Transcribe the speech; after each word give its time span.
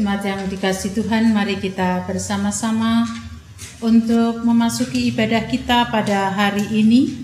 Jemaat 0.00 0.24
yang 0.24 0.48
dikasih 0.48 0.96
Tuhan, 0.96 1.28
mari 1.28 1.60
kita 1.60 2.08
bersama-sama 2.08 3.04
untuk 3.84 4.40
memasuki 4.48 5.12
ibadah 5.12 5.44
kita 5.44 5.92
pada 5.92 6.32
hari 6.32 6.64
ini. 6.72 7.20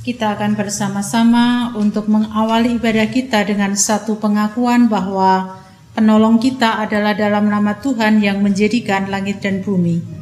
Kita 0.00 0.32
akan 0.32 0.56
bersama-sama 0.56 1.76
untuk 1.76 2.08
mengawali 2.08 2.80
ibadah 2.80 3.04
kita 3.12 3.44
dengan 3.44 3.76
satu 3.76 4.16
pengakuan 4.16 4.88
bahwa 4.88 5.60
penolong 5.92 6.40
kita 6.40 6.88
adalah 6.88 7.12
dalam 7.12 7.52
nama 7.52 7.76
Tuhan 7.76 8.24
yang 8.24 8.40
menjadikan 8.40 9.12
langit 9.12 9.44
dan 9.44 9.60
bumi. 9.60 10.17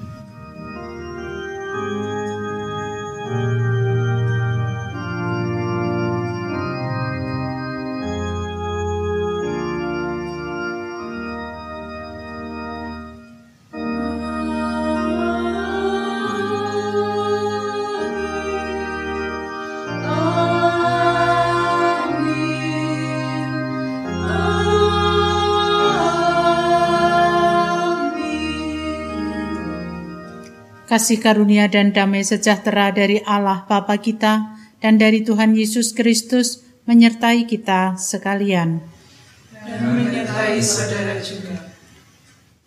Kasih 30.97 31.21
karunia 31.21 31.69
dan 31.69 31.93
damai 31.93 32.25
sejahtera 32.25 32.89
dari 32.89 33.21
Allah 33.29 33.69
Bapa 33.69 34.01
kita 34.01 34.57
dan 34.81 34.97
dari 34.97 35.21
Tuhan 35.21 35.53
Yesus 35.53 35.93
Kristus 35.93 36.65
menyertai 36.89 37.45
kita 37.45 38.01
sekalian. 38.01 38.81
Dan 39.61 39.93
menyertai 39.93 40.57
saudara 40.57 41.21
juga. 41.21 41.69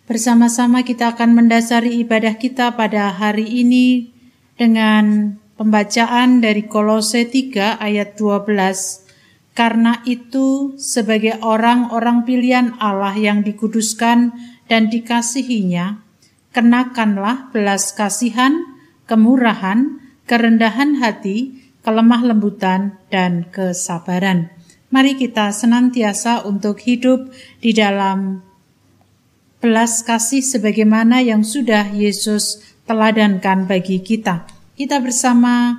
Bersama-sama 0.06 0.86
kita 0.86 1.18
akan 1.18 1.42
mendasari 1.42 1.98
ibadah 2.06 2.38
kita 2.38 2.78
pada 2.78 3.10
hari 3.10 3.50
ini 3.50 4.14
dengan 4.54 5.34
pembacaan 5.58 6.38
dari 6.38 6.70
Kolose 6.70 7.26
3 7.26 7.82
ayat 7.82 8.14
12. 8.14 8.46
Karena 9.58 10.06
itu 10.06 10.78
sebagai 10.78 11.34
orang-orang 11.42 12.22
pilihan 12.22 12.78
Allah 12.78 13.18
yang 13.18 13.42
dikuduskan 13.42 14.30
dan 14.70 14.86
dikasihinya, 14.86 15.98
kenakanlah 16.50 17.50
belas 17.54 17.94
kasihan, 17.94 18.64
kemurahan, 19.06 19.98
kerendahan 20.26 20.98
hati, 21.02 21.58
kelemah 21.82 22.22
lembutan, 22.22 22.98
dan 23.10 23.46
kesabaran. 23.50 24.50
Mari 24.90 25.14
kita 25.14 25.54
senantiasa 25.54 26.42
untuk 26.46 26.82
hidup 26.82 27.30
di 27.62 27.70
dalam 27.70 28.42
belas 29.62 30.02
kasih 30.02 30.42
sebagaimana 30.42 31.22
yang 31.22 31.46
sudah 31.46 31.94
Yesus 31.94 32.58
teladankan 32.90 33.70
bagi 33.70 34.02
kita. 34.02 34.50
Kita 34.74 34.98
bersama 34.98 35.78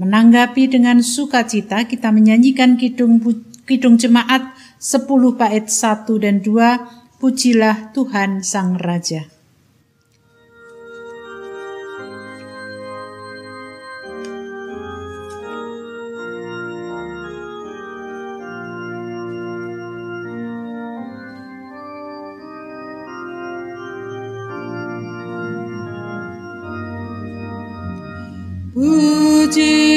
menanggapi 0.00 0.66
dengan 0.66 1.04
sukacita 1.04 1.86
kita 1.86 2.10
menyanyikan 2.10 2.74
kidung 2.74 3.22
kidung 3.62 3.94
jemaat 4.00 4.54
10 4.80 5.06
bait 5.38 5.66
1 5.68 6.06
dan 6.22 6.42
2 6.42 7.18
Pujilah 7.18 7.90
Tuhan 7.94 8.46
Sang 8.46 8.78
Raja. 8.78 9.37
Mari 29.48 29.87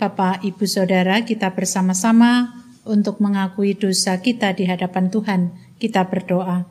Bapak, 0.00 0.40
Ibu, 0.40 0.64
Saudara 0.64 1.20
kita 1.28 1.52
bersama-sama 1.52 2.56
untuk 2.88 3.20
mengakui 3.20 3.76
dosa 3.76 4.16
kita 4.16 4.56
di 4.56 4.64
hadapan 4.64 5.12
Tuhan. 5.12 5.40
Kita 5.76 6.08
berdoa. 6.08 6.64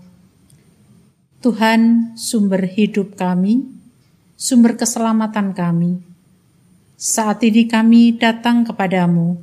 Tuhan, 1.37 2.17
sumber 2.17 2.65
hidup 2.65 3.13
kami, 3.13 3.69
sumber 4.33 4.81
keselamatan 4.81 5.53
kami. 5.53 6.01
Saat 6.97 7.45
ini 7.45 7.69
kami 7.69 8.17
datang 8.17 8.65
kepadamu, 8.65 9.37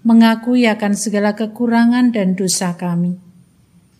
mengakui 0.00 0.64
akan 0.64 0.96
segala 0.96 1.36
kekurangan 1.36 2.16
dan 2.16 2.32
dosa 2.32 2.72
kami. 2.80 3.20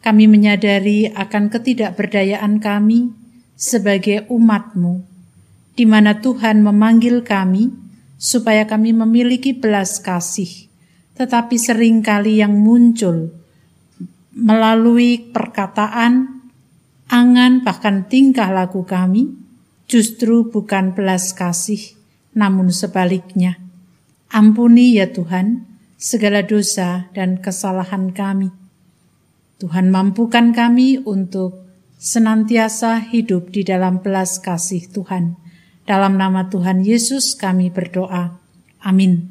Kami 0.01 0.25
menyadari 0.33 1.13
akan 1.13 1.53
ketidakberdayaan 1.53 2.57
kami 2.57 3.13
sebagai 3.53 4.25
umatmu, 4.33 5.05
di 5.77 5.85
mana 5.85 6.25
Tuhan 6.25 6.65
memanggil 6.65 7.21
kami 7.21 7.90
supaya 8.21 8.69
kami 8.69 8.93
memiliki 8.93 9.57
belas 9.57 9.97
kasih, 9.97 10.69
tetapi 11.17 11.57
sering 11.57 12.05
kali 12.05 12.45
yang 12.45 12.53
muncul 12.53 13.33
melalui 14.37 15.33
perkataan, 15.33 16.45
angan, 17.09 17.65
bahkan 17.65 18.05
tingkah 18.13 18.53
laku 18.53 18.85
kami 18.85 19.33
justru 19.89 20.53
bukan 20.53 20.93
belas 20.93 21.33
kasih, 21.33 21.97
namun 22.37 22.69
sebaliknya. 22.69 23.57
Ampuni 24.29 25.01
ya 25.01 25.09
Tuhan 25.11 25.65
segala 25.97 26.45
dosa 26.45 27.09
dan 27.17 27.41
kesalahan 27.41 28.13
kami. 28.13 28.53
Tuhan 29.59 29.89
mampukan 29.89 30.53
kami 30.53 31.01
untuk 31.03 31.57
senantiasa 31.97 33.01
hidup 33.01 33.49
di 33.49 33.65
dalam 33.65 34.05
belas 34.05 34.41
kasih 34.41 34.89
Tuhan 34.93 35.40
dalam 35.91 36.15
nama 36.15 36.47
Tuhan 36.47 36.87
Yesus 36.87 37.35
kami 37.35 37.75
berdoa. 37.75 38.39
Amin. 38.79 39.27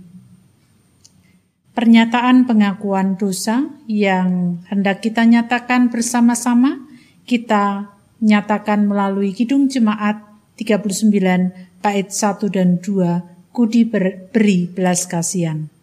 Pernyataan 1.71 2.43
pengakuan 2.43 3.15
dosa 3.15 3.71
yang 3.87 4.59
hendak 4.67 4.99
kita 4.99 5.23
nyatakan 5.23 5.87
bersama-sama, 5.87 6.83
kita 7.23 7.95
nyatakan 8.19 8.83
melalui 8.83 9.31
Kidung 9.31 9.71
Jemaat 9.71 10.19
39 10.59 11.79
bait 11.79 12.07
1 12.11 12.51
dan 12.51 12.83
2 12.83 13.55
Kudi 13.55 13.87
beri 13.87 14.67
belas 14.67 15.07
kasihan. 15.07 15.78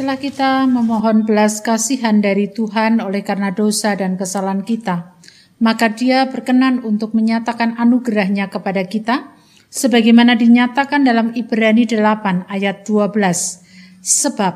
Setelah 0.00 0.16
kita 0.16 0.64
memohon 0.64 1.28
belas 1.28 1.60
kasihan 1.60 2.24
dari 2.24 2.48
Tuhan 2.48 3.04
oleh 3.04 3.20
karena 3.20 3.52
dosa 3.52 3.92
dan 3.92 4.16
kesalahan 4.16 4.64
kita, 4.64 5.12
maka 5.60 5.92
dia 5.92 6.24
berkenan 6.24 6.80
untuk 6.80 7.12
menyatakan 7.12 7.76
anugerahnya 7.76 8.48
kepada 8.48 8.80
kita, 8.88 9.36
sebagaimana 9.68 10.40
dinyatakan 10.40 11.04
dalam 11.04 11.36
Ibrani 11.36 11.84
8 11.84 12.48
ayat 12.48 12.88
12. 12.88 13.12
Sebab 14.00 14.54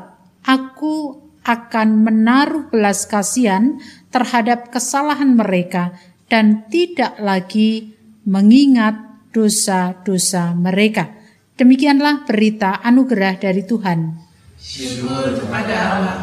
aku 0.49 1.21
akan 1.45 1.89
menaruh 2.01 2.73
belas 2.73 3.05
kasihan 3.05 3.77
terhadap 4.09 4.73
kesalahan 4.73 5.37
mereka 5.37 5.93
dan 6.25 6.65
tidak 6.73 7.21
lagi 7.21 7.93
mengingat 8.25 8.97
dosa-dosa 9.29 10.57
mereka. 10.57 11.13
Demikianlah 11.53 12.25
berita 12.25 12.81
anugerah 12.81 13.37
dari 13.37 13.61
Tuhan. 13.61 14.24
Syukur 14.65 15.37
kepada 15.45 15.75
Allah. 15.77 16.17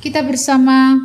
Kita 0.00 0.24
bersama 0.24 0.96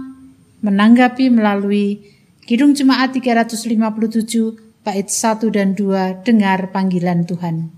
menanggapi 0.63 1.27
melalui 1.27 1.99
Kidung 2.47 2.71
Jemaat 2.71 3.11
357 3.11 4.55
bait 4.87 5.07
1 5.11 5.51
dan 5.51 5.75
2 5.75 6.23
dengar 6.23 6.71
panggilan 6.71 7.27
Tuhan. 7.27 7.75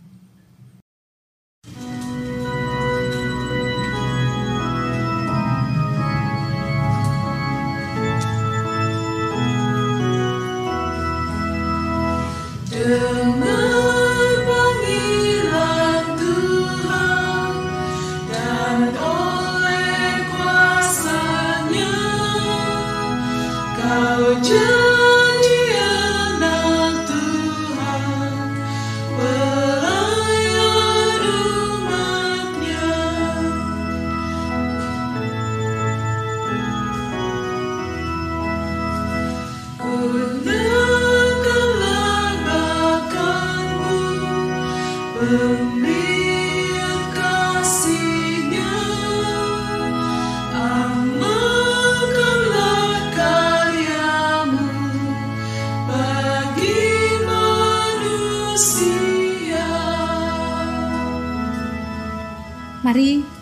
Mari 45.29 45.38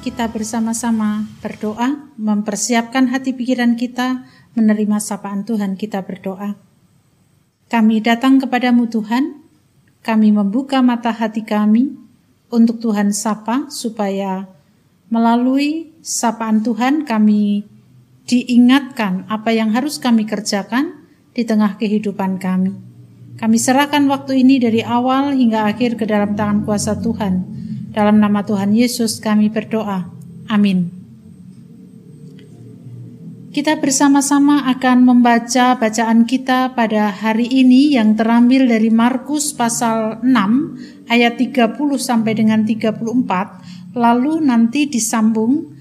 kita 0.03 0.27
bersama-sama 0.27 1.23
berdoa, 1.39 2.11
mempersiapkan 2.19 3.07
hati 3.15 3.31
pikiran 3.31 3.79
kita 3.79 4.27
menerima 4.59 4.99
sapaan 4.99 5.47
Tuhan 5.47 5.79
kita 5.79 6.03
berdoa. 6.03 6.59
Kami 7.71 8.03
datang 8.03 8.43
kepadamu 8.43 8.91
Tuhan, 8.91 9.46
kami 10.01 10.33
membuka 10.33 10.81
mata 10.81 11.13
hati 11.13 11.43
kami 11.43 11.95
untuk 12.47 12.79
Tuhan 12.79 13.11
sapa 13.11 13.67
supaya 13.71 14.47
melalui 15.07 15.91
sapaan 16.03 16.63
Tuhan 16.63 17.03
kami 17.07 17.67
diingatkan 18.27 19.27
apa 19.31 19.55
yang 19.55 19.71
harus 19.71 19.99
kami 19.99 20.27
kerjakan 20.27 21.07
di 21.31 21.47
tengah 21.47 21.79
kehidupan 21.79 22.41
kami. 22.41 22.75
Kami 23.37 23.57
serahkan 23.61 24.09
waktu 24.09 24.41
ini 24.41 24.57
dari 24.57 24.81
awal 24.81 25.37
hingga 25.37 25.69
akhir 25.69 26.01
ke 26.01 26.09
dalam 26.09 26.33
tangan 26.33 26.65
kuasa 26.65 26.97
Tuhan 26.97 27.45
Dalam 27.93 28.17
nama 28.17 28.41
Tuhan 28.41 28.73
Yesus 28.73 29.21
kami 29.21 29.53
berdoa. 29.53 30.09
Amin. 30.49 30.96
Kita 33.57 33.81
bersama-sama 33.81 34.69
akan 34.69 35.01
membaca 35.01 35.73
bacaan 35.81 36.29
kita 36.29 36.77
pada 36.77 37.09
hari 37.09 37.49
ini 37.49 37.97
yang 37.97 38.13
terambil 38.13 38.69
dari 38.69 38.93
Markus 38.93 39.49
pasal 39.49 40.21
6 40.21 41.09
ayat 41.09 41.41
30 41.41 41.73
sampai 41.97 42.37
dengan 42.37 42.61
34, 42.69 43.97
lalu 43.97 44.45
nanti 44.45 44.85
disambung 44.85 45.73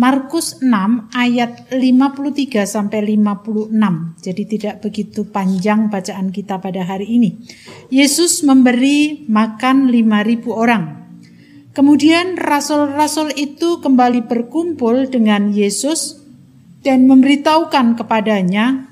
Markus 0.00 0.64
6 0.64 1.12
ayat 1.12 1.68
53 1.68 2.64
sampai 2.64 3.04
56. 3.12 3.76
Jadi 4.24 4.42
tidak 4.48 4.88
begitu 4.88 5.28
panjang 5.28 5.92
bacaan 5.92 6.32
kita 6.32 6.56
pada 6.56 6.80
hari 6.88 7.12
ini. 7.12 7.44
Yesus 7.92 8.40
memberi 8.40 9.28
makan 9.28 9.92
5000 9.92 10.48
orang. 10.48 10.84
Kemudian 11.76 12.40
rasul-rasul 12.40 13.36
itu 13.36 13.84
kembali 13.84 14.24
berkumpul 14.24 15.12
dengan 15.12 15.52
Yesus 15.52 16.24
dan 16.82 17.10
memberitahukan 17.10 17.98
kepadanya 17.98 18.88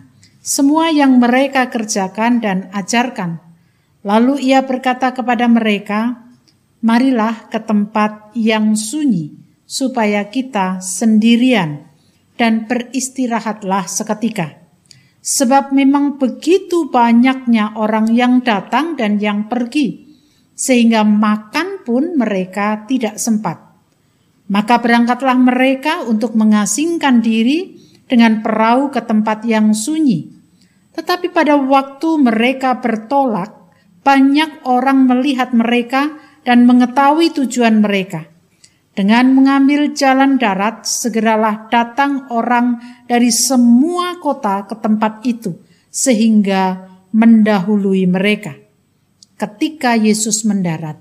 semua 0.47 0.95
yang 0.95 1.19
mereka 1.19 1.67
kerjakan 1.67 2.39
dan 2.39 2.71
ajarkan. 2.71 3.43
Lalu 4.07 4.47
ia 4.47 4.63
berkata 4.63 5.11
kepada 5.11 5.51
mereka, 5.51 6.31
"Marilah 6.87 7.51
ke 7.51 7.59
tempat 7.59 8.31
yang 8.39 8.79
sunyi, 8.79 9.35
supaya 9.67 10.31
kita 10.31 10.79
sendirian 10.79 11.91
dan 12.39 12.71
beristirahatlah 12.71 13.91
seketika." 13.91 14.63
Sebab 15.27 15.75
memang 15.75 16.23
begitu 16.23 16.87
banyaknya 16.87 17.75
orang 17.75 18.15
yang 18.15 18.47
datang 18.47 18.95
dan 18.95 19.19
yang 19.19 19.51
pergi, 19.51 20.15
sehingga 20.55 21.03
makan 21.03 21.83
pun 21.83 22.15
mereka 22.15 22.87
tidak 22.87 23.19
sempat. 23.19 23.66
Maka 24.47 24.79
berangkatlah 24.79 25.35
mereka 25.35 26.07
untuk 26.07 26.39
mengasingkan 26.39 27.19
diri 27.19 27.83
dengan 28.07 28.41
perahu 28.41 28.95
ke 28.95 29.03
tempat 29.03 29.43
yang 29.43 29.75
sunyi. 29.75 30.31
Tetapi 30.95 31.35
pada 31.35 31.59
waktu 31.59 32.09
mereka 32.23 32.79
bertolak, 32.79 33.53
banyak 34.07 34.63
orang 34.65 35.11
melihat 35.11 35.51
mereka 35.51 36.15
dan 36.47 36.63
mengetahui 36.63 37.35
tujuan 37.35 37.83
mereka. 37.83 38.31
Dengan 38.97 39.35
mengambil 39.37 39.93
jalan 39.93 40.41
darat, 40.41 40.89
segeralah 40.89 41.69
datang 41.69 42.33
orang 42.33 42.81
dari 43.05 43.29
semua 43.29 44.17
kota 44.23 44.65
ke 44.65 44.79
tempat 44.81 45.21
itu, 45.29 45.53
sehingga 45.93 46.89
mendahului 47.13 48.09
mereka. 48.09 48.57
Ketika 49.37 50.01
Yesus 50.01 50.49
mendarat, 50.49 50.97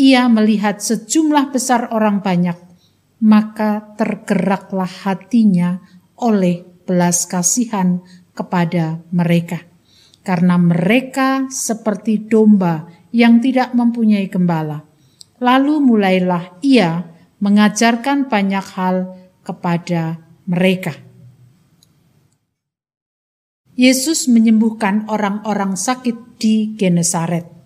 ia 0.00 0.32
melihat 0.32 0.80
sejumlah 0.80 1.52
besar 1.52 1.92
orang 1.92 2.24
banyak, 2.24 2.56
maka 3.20 3.92
tergeraklah 4.00 4.88
hatinya 4.88 5.84
oleh 6.16 6.64
belas 6.88 7.28
kasihan 7.28 8.00
kepada 8.32 9.04
mereka. 9.12 9.60
Karena 10.24 10.56
mereka 10.56 11.52
seperti 11.52 12.24
domba 12.24 12.88
yang 13.12 13.44
tidak 13.44 13.76
mempunyai 13.76 14.24
gembala. 14.32 14.88
Lalu 15.40 15.84
mulailah 15.84 16.60
ia 16.64 17.04
mengajarkan 17.44 18.32
banyak 18.32 18.66
hal 18.76 18.96
kepada 19.44 20.20
mereka. 20.48 20.96
Yesus 23.76 24.28
menyembuhkan 24.28 25.08
orang-orang 25.08 25.76
sakit 25.76 26.36
di 26.36 26.76
Genesaret. 26.76 27.59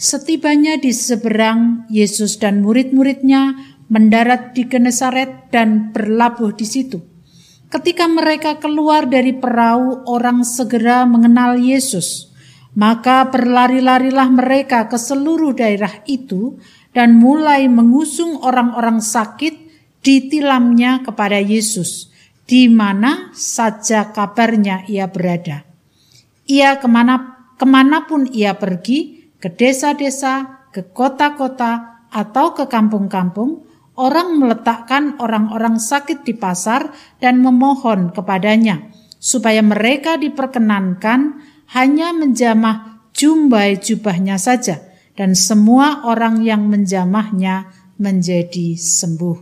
Setibanya 0.00 0.80
di 0.80 0.96
seberang, 0.96 1.84
Yesus 1.92 2.40
dan 2.40 2.64
murid-muridnya 2.64 3.52
mendarat 3.92 4.56
di 4.56 4.64
Genesaret 4.64 5.52
dan 5.52 5.92
berlabuh 5.92 6.56
di 6.56 6.64
situ. 6.64 7.04
Ketika 7.68 8.08
mereka 8.08 8.56
keluar 8.56 9.04
dari 9.04 9.36
perahu, 9.36 10.08
orang 10.08 10.40
segera 10.40 11.04
mengenal 11.04 11.60
Yesus. 11.60 12.32
Maka 12.80 13.28
berlari-larilah 13.28 14.32
mereka 14.32 14.88
ke 14.88 14.96
seluruh 14.96 15.52
daerah 15.52 15.92
itu 16.08 16.56
dan 16.96 17.20
mulai 17.20 17.68
mengusung 17.68 18.40
orang-orang 18.40 19.04
sakit 19.04 19.68
ditilamnya 20.00 21.04
kepada 21.04 21.36
Yesus, 21.36 22.08
di 22.48 22.72
mana 22.72 23.36
saja 23.36 24.08
kabarnya 24.16 24.88
ia 24.88 25.12
berada. 25.12 25.68
Ia 26.48 26.80
ke 26.80 26.88
mana, 26.88 27.36
ke 27.60 27.68
mana 27.68 28.08
pun 28.08 28.24
ia 28.32 28.56
pergi, 28.56 29.19
ke 29.40 29.48
desa-desa, 29.50 30.68
ke 30.70 30.86
kota-kota, 30.92 32.04
atau 32.10 32.52
ke 32.52 32.66
kampung-kampung, 32.66 33.64
orang 33.94 34.36
meletakkan 34.38 35.16
orang-orang 35.22 35.78
sakit 35.78 36.26
di 36.26 36.34
pasar 36.34 36.90
dan 37.22 37.38
memohon 37.38 38.10
kepadanya 38.10 38.90
supaya 39.20 39.60
mereka 39.60 40.16
diperkenankan 40.16 41.38
hanya 41.76 42.10
menjamah 42.10 43.06
jumbai 43.14 43.78
jubahnya 43.78 44.40
saja 44.40 44.80
dan 45.14 45.36
semua 45.36 46.02
orang 46.08 46.40
yang 46.42 46.66
menjamahnya 46.66 47.68
menjadi 48.00 48.74
sembuh. 48.74 49.36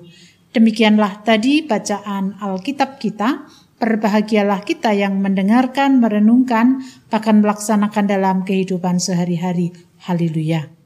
Demikianlah 0.51 1.23
tadi 1.23 1.63
bacaan 1.63 2.37
Alkitab 2.43 2.99
kita. 2.99 3.47
Berbahagialah 3.79 4.67
kita 4.67 4.91
yang 4.91 5.23
mendengarkan, 5.23 6.03
merenungkan, 6.03 6.83
bahkan 7.07 7.39
melaksanakan 7.39 8.11
dalam 8.11 8.43
kehidupan 8.43 8.99
sehari-hari. 8.99 9.71
Haleluya. 9.99 10.79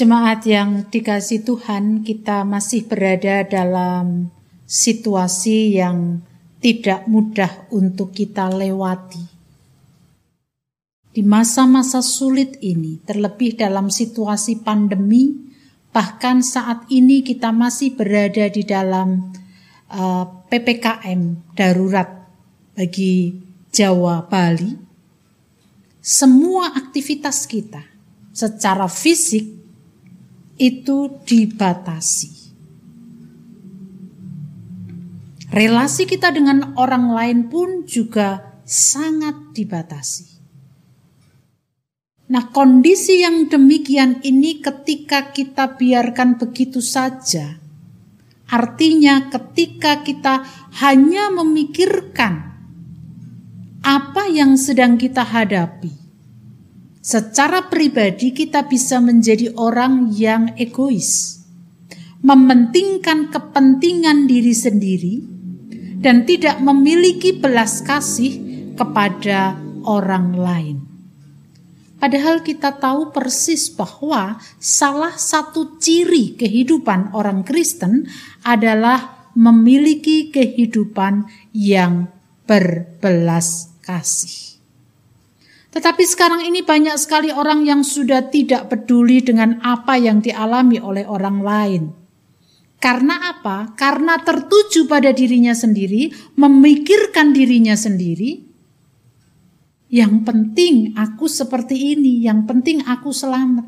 Jemaat 0.00 0.48
yang 0.48 0.88
dikasih 0.88 1.44
Tuhan, 1.44 2.00
kita 2.00 2.48
masih 2.48 2.88
berada 2.88 3.44
dalam 3.44 4.32
situasi 4.70 5.74
yang 5.82 6.22
tidak 6.62 7.10
mudah 7.10 7.66
untuk 7.74 8.14
kita 8.14 8.46
lewati. 8.54 9.26
Di 11.10 11.26
masa-masa 11.26 11.98
sulit 12.06 12.62
ini, 12.62 13.02
terlebih 13.02 13.58
dalam 13.58 13.90
situasi 13.90 14.62
pandemi, 14.62 15.34
bahkan 15.90 16.38
saat 16.38 16.86
ini 16.86 17.26
kita 17.26 17.50
masih 17.50 17.98
berada 17.98 18.46
di 18.46 18.62
dalam 18.62 19.34
uh, 19.90 19.98
eh, 19.98 20.24
PPKM 20.46 21.50
darurat 21.58 22.30
bagi 22.78 23.34
Jawa 23.74 24.22
Bali, 24.30 24.70
semua 25.98 26.78
aktivitas 26.78 27.42
kita 27.50 27.82
secara 28.30 28.86
fisik 28.86 29.50
itu 30.62 30.98
dibatasi. 31.26 32.39
Relasi 35.50 36.06
kita 36.06 36.30
dengan 36.30 36.78
orang 36.78 37.10
lain 37.10 37.38
pun 37.50 37.82
juga 37.82 38.58
sangat 38.62 39.50
dibatasi. 39.50 40.38
Nah, 42.30 42.54
kondisi 42.54 43.26
yang 43.26 43.50
demikian 43.50 44.22
ini 44.22 44.62
ketika 44.62 45.34
kita 45.34 45.74
biarkan 45.74 46.38
begitu 46.38 46.78
saja, 46.78 47.58
artinya 48.46 49.26
ketika 49.26 50.06
kita 50.06 50.46
hanya 50.78 51.34
memikirkan 51.34 52.54
apa 53.82 54.30
yang 54.30 54.54
sedang 54.54 54.94
kita 54.94 55.26
hadapi, 55.26 56.00
Secara 57.00 57.72
pribadi 57.72 58.28
kita 58.36 58.68
bisa 58.68 59.00
menjadi 59.00 59.56
orang 59.56 60.12
yang 60.12 60.52
egois, 60.60 61.40
mementingkan 62.20 63.32
kepentingan 63.32 64.28
diri 64.28 64.52
sendiri 64.52 65.14
dan 66.00 66.24
tidak 66.24 66.56
memiliki 66.64 67.36
belas 67.36 67.84
kasih 67.84 68.40
kepada 68.72 69.60
orang 69.84 70.32
lain. 70.32 70.76
Padahal 72.00 72.40
kita 72.40 72.80
tahu 72.80 73.12
persis 73.12 73.68
bahwa 73.68 74.40
salah 74.56 75.20
satu 75.20 75.76
ciri 75.76 76.32
kehidupan 76.32 77.12
orang 77.12 77.44
Kristen 77.44 78.08
adalah 78.40 79.28
memiliki 79.36 80.32
kehidupan 80.32 81.28
yang 81.52 82.08
berbelas 82.48 83.68
kasih. 83.84 84.56
Tetapi 85.70 86.02
sekarang 86.02 86.42
ini 86.48 86.64
banyak 86.64 86.96
sekali 86.96 87.30
orang 87.30 87.68
yang 87.68 87.84
sudah 87.84 88.32
tidak 88.32 88.72
peduli 88.72 89.20
dengan 89.22 89.60
apa 89.62 90.00
yang 90.00 90.18
dialami 90.24 90.82
oleh 90.82 91.04
orang 91.04 91.38
lain. 91.44 91.82
Karena 92.80 93.36
apa? 93.36 93.76
Karena 93.76 94.16
tertuju 94.24 94.88
pada 94.88 95.12
dirinya 95.12 95.52
sendiri, 95.52 96.08
memikirkan 96.40 97.36
dirinya 97.36 97.76
sendiri, 97.76 98.50
Yang 99.90 100.22
penting 100.22 100.94
aku 100.94 101.26
seperti 101.26 101.98
ini, 101.98 102.22
yang 102.22 102.46
penting 102.46 102.78
aku 102.86 103.10
selamat. 103.10 103.66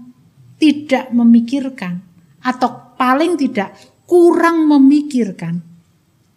Tidak 0.55 1.11
memikirkan 1.11 1.99
atau 2.47 2.95
paling 2.95 3.35
tidak 3.35 3.75
kurang 4.07 4.71
memikirkan 4.71 5.67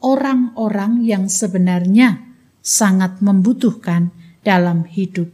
orang-orang 0.01 1.05
yang 1.05 1.29
sebenarnya 1.29 2.34
sangat 2.65 3.22
membutuhkan 3.22 4.10
dalam 4.41 4.89
hidup 4.89 5.29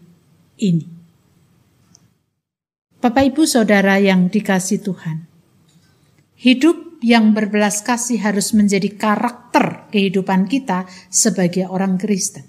ini. 0.60 0.84
Bapak 3.00 3.32
Ibu 3.32 3.48
Saudara 3.48 4.04
yang 4.04 4.28
dikasih 4.28 4.84
Tuhan, 4.84 5.32
hidup 6.36 6.91
yang 7.02 7.34
berbelas 7.34 7.82
kasih 7.82 8.22
harus 8.22 8.54
menjadi 8.54 8.94
karakter 8.94 9.90
kehidupan 9.90 10.46
kita 10.46 10.86
sebagai 11.10 11.66
orang 11.68 11.98
Kristen. 11.98 12.46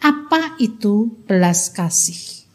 Apa 0.00 0.56
itu 0.56 1.20
belas 1.28 1.68
kasih? 1.68 2.48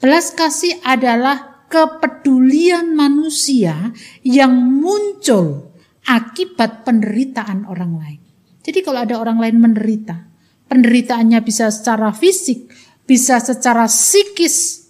Belas 0.00 0.34
kasih 0.34 0.82
adalah 0.82 1.68
kepedulian 1.70 2.92
manusia 2.92 3.92
yang 4.26 4.52
muncul 4.52 5.72
akibat 6.04 6.82
penderitaan 6.82 7.64
orang 7.64 7.92
lain. 7.96 8.20
Jadi 8.62 8.78
kalau 8.82 9.02
ada 9.02 9.18
orang 9.18 9.38
lain 9.38 9.58
menderita, 9.58 10.26
penderitaannya 10.70 11.38
bisa 11.42 11.70
secara 11.70 12.10
fisik, 12.14 12.70
bisa 13.06 13.38
secara 13.42 13.86
psikis. 13.86 14.81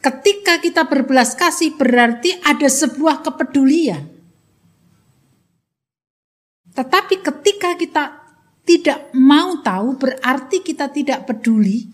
Ketika 0.00 0.64
kita 0.64 0.88
berbelas 0.88 1.36
kasih 1.36 1.76
berarti 1.76 2.40
ada 2.40 2.64
sebuah 2.64 3.20
kepedulian. 3.20 4.08
Tetapi 6.72 7.20
ketika 7.20 7.76
kita 7.76 8.04
tidak 8.64 9.12
mau 9.12 9.60
tahu 9.60 10.00
berarti 10.00 10.64
kita 10.64 10.88
tidak 10.88 11.28
peduli, 11.28 11.84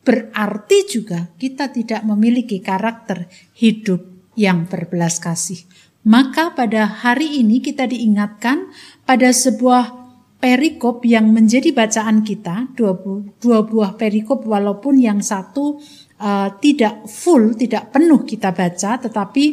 berarti 0.00 0.78
juga 0.88 1.28
kita 1.36 1.68
tidak 1.68 2.00
memiliki 2.08 2.64
karakter 2.64 3.28
hidup 3.52 4.00
yang 4.32 4.64
berbelas 4.64 5.20
kasih. 5.20 5.68
Maka 6.02 6.56
pada 6.56 6.88
hari 6.88 7.38
ini 7.38 7.62
kita 7.62 7.86
diingatkan 7.86 8.72
pada 9.06 9.30
sebuah 9.30 10.02
perikop 10.42 11.06
yang 11.06 11.30
menjadi 11.30 11.70
bacaan 11.70 12.26
kita, 12.26 12.74
dua, 12.74 12.98
dua 13.38 13.62
buah 13.62 13.94
perikop 13.94 14.42
walaupun 14.42 14.98
yang 14.98 15.22
satu 15.22 15.78
uh, 16.22 16.48
tidak 16.62 17.10
full, 17.10 17.58
tidak 17.58 17.90
penuh 17.90 18.22
kita 18.22 18.54
baca, 18.54 19.02
tetapi 19.02 19.44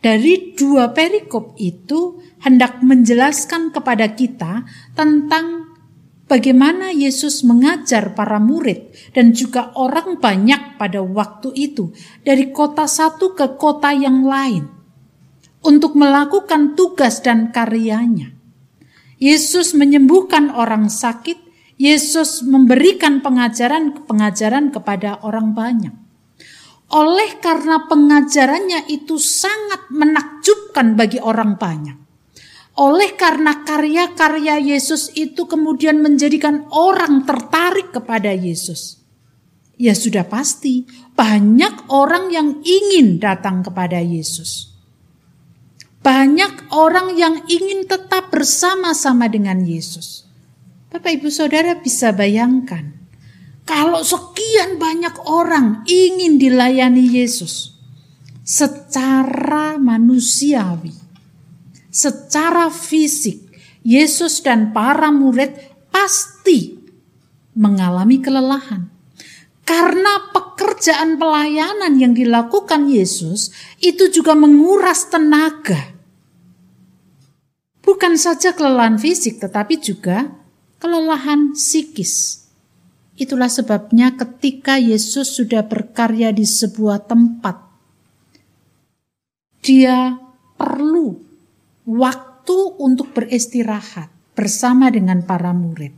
dari 0.00 0.56
dua 0.56 0.96
perikop 0.96 1.60
itu 1.60 2.16
hendak 2.40 2.80
menjelaskan 2.80 3.68
kepada 3.68 4.16
kita 4.16 4.64
tentang 4.96 5.76
bagaimana 6.24 6.88
Yesus 6.88 7.44
mengajar 7.44 8.16
para 8.16 8.40
murid 8.40 8.96
dan 9.12 9.36
juga 9.36 9.76
orang 9.76 10.16
banyak 10.16 10.80
pada 10.80 11.04
waktu 11.04 11.52
itu 11.52 11.92
dari 12.24 12.48
kota 12.48 12.88
satu 12.88 13.36
ke 13.36 13.60
kota 13.60 13.92
yang 13.92 14.24
lain 14.24 14.72
untuk 15.60 15.92
melakukan 15.92 16.72
tugas 16.72 17.20
dan 17.20 17.52
karyanya. 17.52 18.32
Yesus 19.20 19.76
menyembuhkan 19.76 20.48
orang 20.48 20.88
sakit, 20.88 21.49
Yesus 21.80 22.44
memberikan 22.44 23.24
pengajaran-pengajaran 23.24 24.68
kepada 24.68 25.24
orang 25.24 25.56
banyak. 25.56 25.96
Oleh 26.92 27.40
karena 27.40 27.88
pengajarannya 27.88 28.84
itu 28.92 29.16
sangat 29.16 29.88
menakjubkan 29.88 30.92
bagi 30.92 31.16
orang 31.24 31.56
banyak. 31.56 31.96
Oleh 32.76 33.16
karena 33.16 33.64
karya-karya 33.64 34.60
Yesus 34.60 35.08
itu 35.16 35.48
kemudian 35.48 36.04
menjadikan 36.04 36.68
orang 36.68 37.24
tertarik 37.24 37.96
kepada 37.96 38.28
Yesus. 38.28 39.00
Ya 39.80 39.96
sudah 39.96 40.28
pasti 40.28 40.84
banyak 41.16 41.88
orang 41.88 42.28
yang 42.28 42.60
ingin 42.60 43.16
datang 43.16 43.64
kepada 43.64 44.04
Yesus. 44.04 44.68
Banyak 46.04 46.76
orang 46.76 47.16
yang 47.16 47.40
ingin 47.48 47.88
tetap 47.88 48.28
bersama-sama 48.28 49.32
dengan 49.32 49.64
Yesus. 49.64 50.29
Bapak 50.90 51.22
Ibu 51.22 51.30
Saudara 51.30 51.78
bisa 51.78 52.10
bayangkan, 52.10 52.90
kalau 53.62 54.02
sekian 54.02 54.74
banyak 54.74 55.22
orang 55.22 55.86
ingin 55.86 56.34
dilayani 56.34 57.06
Yesus 57.06 57.78
secara 58.42 59.78
manusiawi, 59.78 60.90
secara 61.94 62.74
fisik, 62.74 63.38
Yesus 63.86 64.42
dan 64.42 64.74
para 64.74 65.14
murid 65.14 65.54
pasti 65.94 66.82
mengalami 67.54 68.18
kelelahan. 68.18 68.90
Karena 69.62 70.34
pekerjaan 70.34 71.14
pelayanan 71.22 71.94
yang 72.02 72.10
dilakukan 72.18 72.90
Yesus 72.90 73.54
itu 73.78 74.10
juga 74.10 74.34
menguras 74.34 75.06
tenaga. 75.06 75.94
Bukan 77.78 78.18
saja 78.18 78.50
kelelahan 78.58 78.98
fisik 78.98 79.38
tetapi 79.38 79.78
juga 79.78 80.39
kelelahan 80.80 81.52
psikis. 81.52 82.48
Itulah 83.20 83.52
sebabnya 83.52 84.16
ketika 84.16 84.80
Yesus 84.80 85.36
sudah 85.36 85.60
berkarya 85.68 86.32
di 86.32 86.48
sebuah 86.48 87.04
tempat, 87.04 87.60
dia 89.60 90.16
perlu 90.56 91.20
waktu 91.84 92.58
untuk 92.80 93.12
beristirahat 93.12 94.08
bersama 94.32 94.88
dengan 94.88 95.20
para 95.20 95.52
murid. 95.52 95.92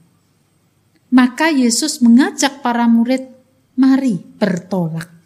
Maka 1.15 1.55
Yesus 1.55 2.03
mengajak 2.03 2.59
para 2.59 2.91
murid 2.91 3.31
mari 3.79 4.19
bertolak. 4.19 5.22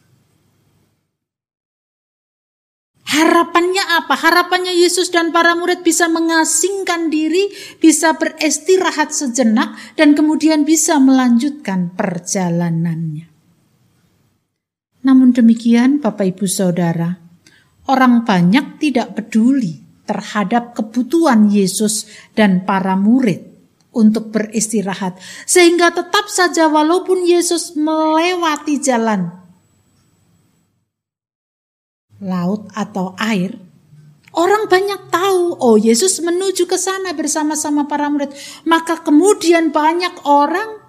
Harapannya 3.06 4.02
apa? 4.02 4.18
Harapannya 4.18 4.74
Yesus 4.74 5.14
dan 5.14 5.30
para 5.30 5.54
murid 5.54 5.86
bisa 5.86 6.10
mengasingkan 6.10 7.06
diri, 7.06 7.54
bisa 7.78 8.18
beristirahat 8.18 9.14
sejenak, 9.14 9.78
dan 9.94 10.18
kemudian 10.18 10.66
bisa 10.66 10.98
melanjutkan 10.98 11.94
perjalanannya. 11.94 13.30
Namun 15.06 15.30
demikian, 15.30 16.02
Bapak 16.02 16.34
Ibu 16.34 16.50
Saudara, 16.50 17.14
orang 17.86 18.26
banyak 18.26 18.82
tidak 18.82 19.14
peduli 19.14 19.86
terhadap 20.02 20.74
kebutuhan 20.74 21.46
Yesus 21.46 22.10
dan 22.34 22.66
para 22.66 22.98
murid 22.98 23.38
untuk 23.94 24.34
beristirahat. 24.34 25.14
Sehingga 25.46 25.94
tetap 25.94 26.26
saja 26.26 26.66
walaupun 26.66 27.22
Yesus 27.22 27.78
melewati 27.78 28.82
jalan 28.82 29.45
laut 32.20 32.68
atau 32.72 33.12
air, 33.20 33.56
orang 34.36 34.68
banyak 34.68 35.08
tahu, 35.12 35.56
oh 35.60 35.76
Yesus 35.76 36.20
menuju 36.20 36.68
ke 36.68 36.76
sana 36.80 37.12
bersama-sama 37.12 37.88
para 37.88 38.08
murid. 38.08 38.32
Maka 38.68 39.00
kemudian 39.04 39.72
banyak 39.72 40.24
orang 40.28 40.80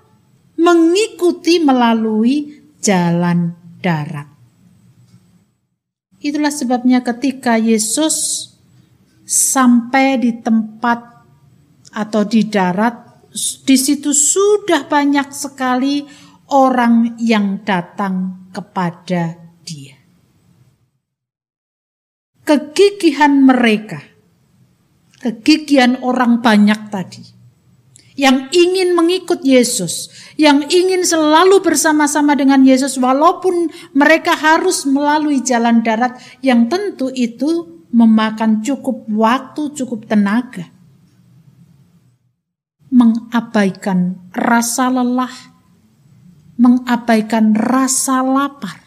mengikuti 0.58 1.62
melalui 1.62 2.64
jalan 2.82 3.56
darat. 3.80 4.28
Itulah 6.18 6.50
sebabnya 6.50 7.06
ketika 7.06 7.62
Yesus 7.62 8.50
sampai 9.28 10.18
di 10.18 10.32
tempat 10.42 11.24
atau 11.94 12.26
di 12.26 12.42
darat, 12.50 13.28
di 13.64 13.78
situ 13.78 14.16
sudah 14.16 14.90
banyak 14.90 15.30
sekali 15.30 16.02
orang 16.50 17.20
yang 17.22 17.62
datang 17.62 18.48
kepada 18.50 19.38
dia. 19.62 19.97
Kegigihan 22.48 23.44
mereka, 23.44 24.00
kegigihan 25.20 26.00
orang 26.00 26.40
banyak 26.40 26.88
tadi, 26.88 27.24
yang 28.16 28.48
ingin 28.56 28.96
mengikut 28.96 29.44
Yesus, 29.44 30.08
yang 30.40 30.64
ingin 30.64 31.04
selalu 31.04 31.60
bersama-sama 31.60 32.40
dengan 32.40 32.64
Yesus, 32.64 32.96
walaupun 32.96 33.68
mereka 33.92 34.32
harus 34.32 34.88
melalui 34.88 35.44
jalan 35.44 35.84
darat 35.84 36.16
yang 36.40 36.72
tentu 36.72 37.12
itu 37.12 37.84
memakan 37.92 38.64
cukup 38.64 39.04
waktu, 39.12 39.76
cukup 39.76 40.08
tenaga 40.08 40.72
mengabaikan 42.92 44.32
rasa 44.32 44.88
lelah, 44.92 45.34
mengabaikan 46.56 47.52
rasa 47.54 48.24
lapar. 48.24 48.87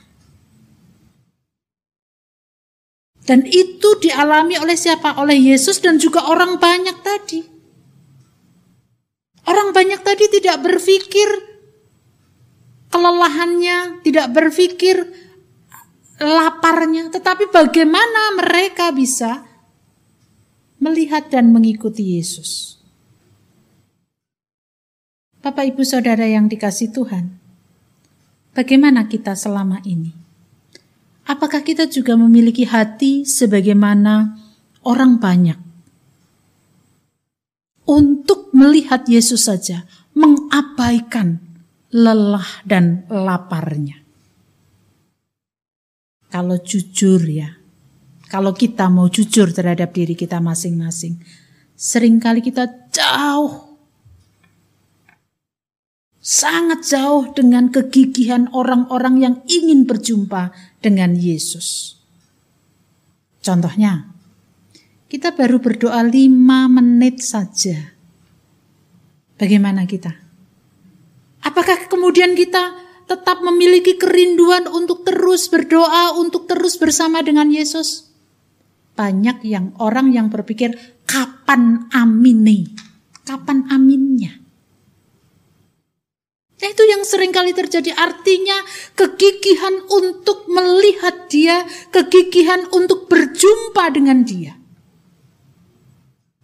Dan 3.31 3.47
itu 3.47 3.95
dialami 4.03 4.59
oleh 4.59 4.75
siapa? 4.75 5.15
Oleh 5.23 5.39
Yesus 5.39 5.79
dan 5.79 6.03
juga 6.03 6.27
orang 6.27 6.59
banyak 6.59 6.99
tadi. 6.99 7.47
Orang 9.47 9.71
banyak 9.71 10.03
tadi 10.03 10.27
tidak 10.27 10.59
berpikir 10.59 11.31
kelelahannya, 12.91 14.03
tidak 14.03 14.35
berpikir 14.35 15.07
laparnya, 16.19 17.07
tetapi 17.15 17.55
bagaimana 17.55 18.35
mereka 18.35 18.91
bisa 18.91 19.47
melihat 20.83 21.31
dan 21.31 21.55
mengikuti 21.55 22.19
Yesus. 22.19 22.83
Bapak, 25.39 25.71
ibu, 25.71 25.87
saudara 25.87 26.27
yang 26.27 26.51
dikasih 26.51 26.91
Tuhan, 26.91 27.39
bagaimana 28.59 29.07
kita 29.07 29.39
selama 29.39 29.79
ini? 29.87 30.30
Apakah 31.31 31.63
kita 31.63 31.87
juga 31.87 32.19
memiliki 32.19 32.67
hati 32.67 33.23
sebagaimana 33.23 34.35
orang 34.83 35.23
banyak? 35.23 35.55
Untuk 37.87 38.51
melihat 38.51 39.07
Yesus 39.07 39.47
saja, 39.47 39.87
mengabaikan 40.11 41.39
lelah 41.95 42.67
dan 42.67 43.07
laparnya. 43.07 44.03
Kalau 46.35 46.59
jujur 46.59 47.23
ya, 47.23 47.63
kalau 48.27 48.51
kita 48.51 48.91
mau 48.91 49.07
jujur 49.07 49.55
terhadap 49.55 49.95
diri 49.95 50.19
kita 50.19 50.43
masing-masing, 50.43 51.15
sering 51.79 52.19
kali 52.19 52.43
kita 52.43 52.91
jauh 52.91 53.70
sangat 56.31 56.87
jauh 56.87 57.35
dengan 57.35 57.75
kegigihan 57.75 58.47
orang-orang 58.55 59.19
yang 59.19 59.35
ingin 59.51 59.83
berjumpa 59.83 60.55
dengan 60.79 61.19
Yesus. 61.19 61.99
Contohnya, 63.43 64.07
kita 65.11 65.35
baru 65.35 65.59
berdoa 65.59 66.07
lima 66.07 66.71
menit 66.71 67.19
saja. 67.19 67.99
Bagaimana 69.35 69.83
kita? 69.91 70.15
Apakah 71.43 71.91
kemudian 71.91 72.39
kita 72.39 72.79
tetap 73.11 73.43
memiliki 73.43 73.99
kerinduan 73.99 74.71
untuk 74.71 75.03
terus 75.03 75.51
berdoa, 75.51 76.15
untuk 76.15 76.47
terus 76.47 76.79
bersama 76.79 77.27
dengan 77.27 77.51
Yesus? 77.51 78.07
Banyak 78.95 79.43
yang 79.43 79.75
orang 79.83 80.15
yang 80.15 80.31
berpikir, 80.31 80.79
kapan 81.11 81.91
amin 81.91 82.39
nih? 82.47 82.65
Kapan 83.27 83.67
aminnya? 83.73 84.40
Nah 86.61 86.69
itu 86.69 86.85
yang 86.85 87.09
sering 87.09 87.33
kali 87.33 87.57
terjadi 87.57 87.97
artinya 87.97 88.61
kegigihan 88.93 89.81
untuk 89.89 90.45
melihat 90.45 91.25
dia, 91.33 91.65
kegigihan 91.89 92.69
untuk 92.69 93.09
berjumpa 93.09 93.89
dengan 93.97 94.21
dia. 94.29 94.61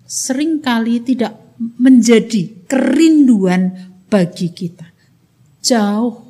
Seringkali 0.09 1.05
tidak 1.05 1.37
menjadi 1.77 2.65
kerinduan 2.65 3.93
bagi 4.09 4.57
kita. 4.57 4.89
Jauh 5.61 6.25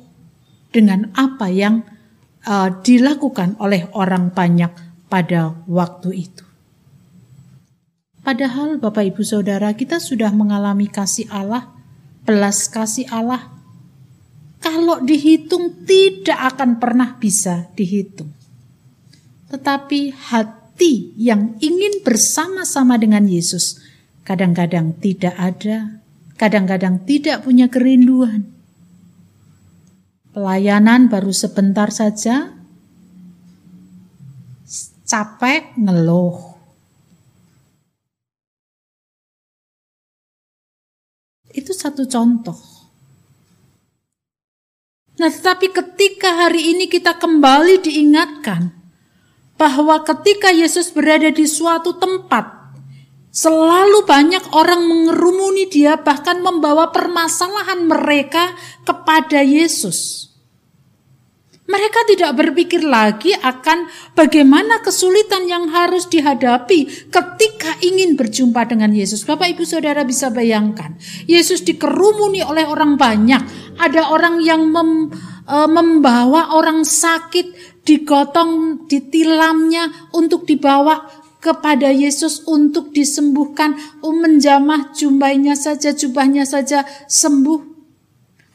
dengan 0.75 1.07
apa 1.15 1.47
yang 1.47 1.87
uh, 2.43 2.69
dilakukan 2.83 3.55
oleh 3.63 3.87
orang 3.95 4.35
banyak 4.35 4.71
pada 5.07 5.63
waktu 5.63 6.27
itu. 6.27 6.43
Padahal 8.19 8.75
Bapak 8.83 9.15
Ibu 9.15 9.23
Saudara 9.23 9.71
kita 9.71 10.03
sudah 10.03 10.35
mengalami 10.35 10.91
kasih 10.91 11.31
Allah, 11.31 11.71
belas 12.27 12.67
kasih 12.67 13.07
Allah 13.07 13.56
kalau 14.67 14.99
dihitung 14.99 15.87
tidak 15.87 16.35
akan 16.35 16.75
pernah 16.75 17.15
bisa 17.15 17.71
dihitung. 17.71 18.35
Tetapi 19.47 20.11
hati 20.11 21.15
yang 21.15 21.55
ingin 21.63 22.03
bersama-sama 22.03 22.99
dengan 22.99 23.23
Yesus 23.23 23.79
kadang-kadang 24.27 24.91
tidak 24.99 25.39
ada, 25.39 26.03
kadang-kadang 26.35 26.99
tidak 27.07 27.47
punya 27.47 27.71
kerinduan. 27.71 28.43
Pelayanan 30.35 31.07
baru 31.07 31.31
sebentar 31.31 31.87
saja, 31.87 32.51
capek 35.07 35.79
ngeluh. 35.79 36.59
Itu 41.55 41.71
satu 41.71 42.03
contoh. 42.03 42.76
Nah, 45.17 45.33
tetapi 45.33 45.73
ketika 45.73 46.45
hari 46.45 46.77
ini 46.77 46.85
kita 46.85 47.17
kembali 47.17 47.81
diingatkan 47.81 48.69
bahwa 49.57 50.05
ketika 50.05 50.53
Yesus 50.53 50.93
berada 50.93 51.33
di 51.33 51.49
suatu 51.49 51.97
tempat, 51.97 52.45
selalu 53.33 54.05
banyak 54.05 54.53
orang 54.53 54.85
mengerumuni 54.85 55.65
dia, 55.73 55.97
bahkan 55.97 56.45
membawa 56.45 56.93
permasalahan 56.93 57.89
mereka 57.89 58.53
kepada 58.85 59.41
Yesus. 59.41 60.29
Mereka 61.67 62.07
tidak 62.07 62.31
berpikir 62.39 62.79
lagi 62.79 63.35
akan 63.35 63.91
bagaimana 64.15 64.79
kesulitan 64.79 65.51
yang 65.51 65.67
harus 65.67 66.07
dihadapi 66.07 67.11
ketika 67.11 67.75
ingin 67.83 68.15
berjumpa 68.15 68.71
dengan 68.71 68.95
Yesus. 68.95 69.27
Bapak, 69.27 69.51
ibu, 69.51 69.67
saudara 69.67 70.07
bisa 70.07 70.31
bayangkan, 70.31 70.95
Yesus 71.27 71.67
dikerumuni 71.67 72.39
oleh 72.39 72.63
orang 72.63 72.95
banyak. 72.95 73.43
Ada 73.83 74.15
orang 74.15 74.39
yang 74.39 74.63
mem, 74.63 75.11
e, 75.43 75.55
membawa 75.67 76.55
orang 76.55 76.87
sakit, 76.87 77.79
digotong, 77.83 78.87
ditilamnya 78.87 80.15
untuk 80.15 80.47
dibawa 80.47 81.03
kepada 81.43 81.91
Yesus 81.91 82.47
untuk 82.47 82.95
disembuhkan, 82.95 83.75
um, 84.03 84.23
menjamah 84.23 84.95
jubahnya 84.95 85.59
saja, 85.59 85.91
jubahnya 85.91 86.47
saja 86.47 86.87
sembuh. 87.11 87.59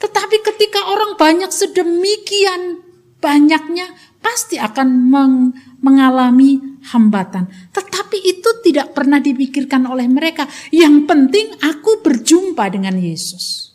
Tetapi 0.01 0.37
ketika 0.43 0.91
orang 0.91 1.15
banyak 1.15 1.53
sedemikian 1.55 2.92
banyaknya 3.23 3.87
pasti 4.19 4.59
akan 4.59 4.89
meng, 5.07 5.35
mengalami 5.79 6.59
hambatan. 6.91 7.47
Tetapi 7.71 8.19
itu 8.19 8.51
tidak 8.67 8.91
pernah 8.99 9.23
dipikirkan 9.23 9.87
oleh 9.87 10.11
mereka. 10.11 10.51
Yang 10.75 11.07
penting 11.07 11.47
aku 11.63 12.03
berjumpa 12.03 12.67
dengan 12.75 12.99
Yesus. 12.99 13.71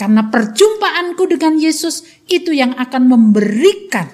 Karena 0.00 0.32
perjumpaanku 0.32 1.28
dengan 1.28 1.60
Yesus 1.60 2.24
itu 2.24 2.56
yang 2.56 2.72
akan 2.72 3.02
memberikan 3.04 4.08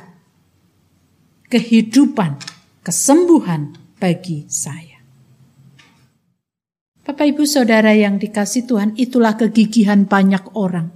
kehidupan, 1.47 2.43
kesembuhan 2.83 3.79
bagi 4.03 4.51
saya. 4.51 4.99
Bapak 7.07 7.23
Ibu 7.23 7.47
Saudara 7.47 7.95
yang 7.95 8.19
dikasih 8.19 8.67
Tuhan, 8.67 8.99
itulah 8.99 9.39
kegigihan 9.39 10.11
banyak 10.11 10.59
orang. 10.59 10.91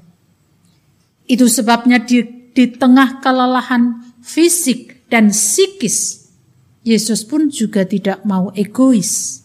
Itu 1.30 1.46
sebabnya 1.46 2.02
di 2.02 2.39
di 2.50 2.70
tengah 2.74 3.22
kelelahan 3.22 4.14
fisik 4.22 5.06
dan 5.10 5.34
psikis, 5.34 6.30
Yesus 6.80 7.26
pun 7.26 7.52
juga 7.52 7.84
tidak 7.84 8.24
mau 8.24 8.54
egois. 8.56 9.42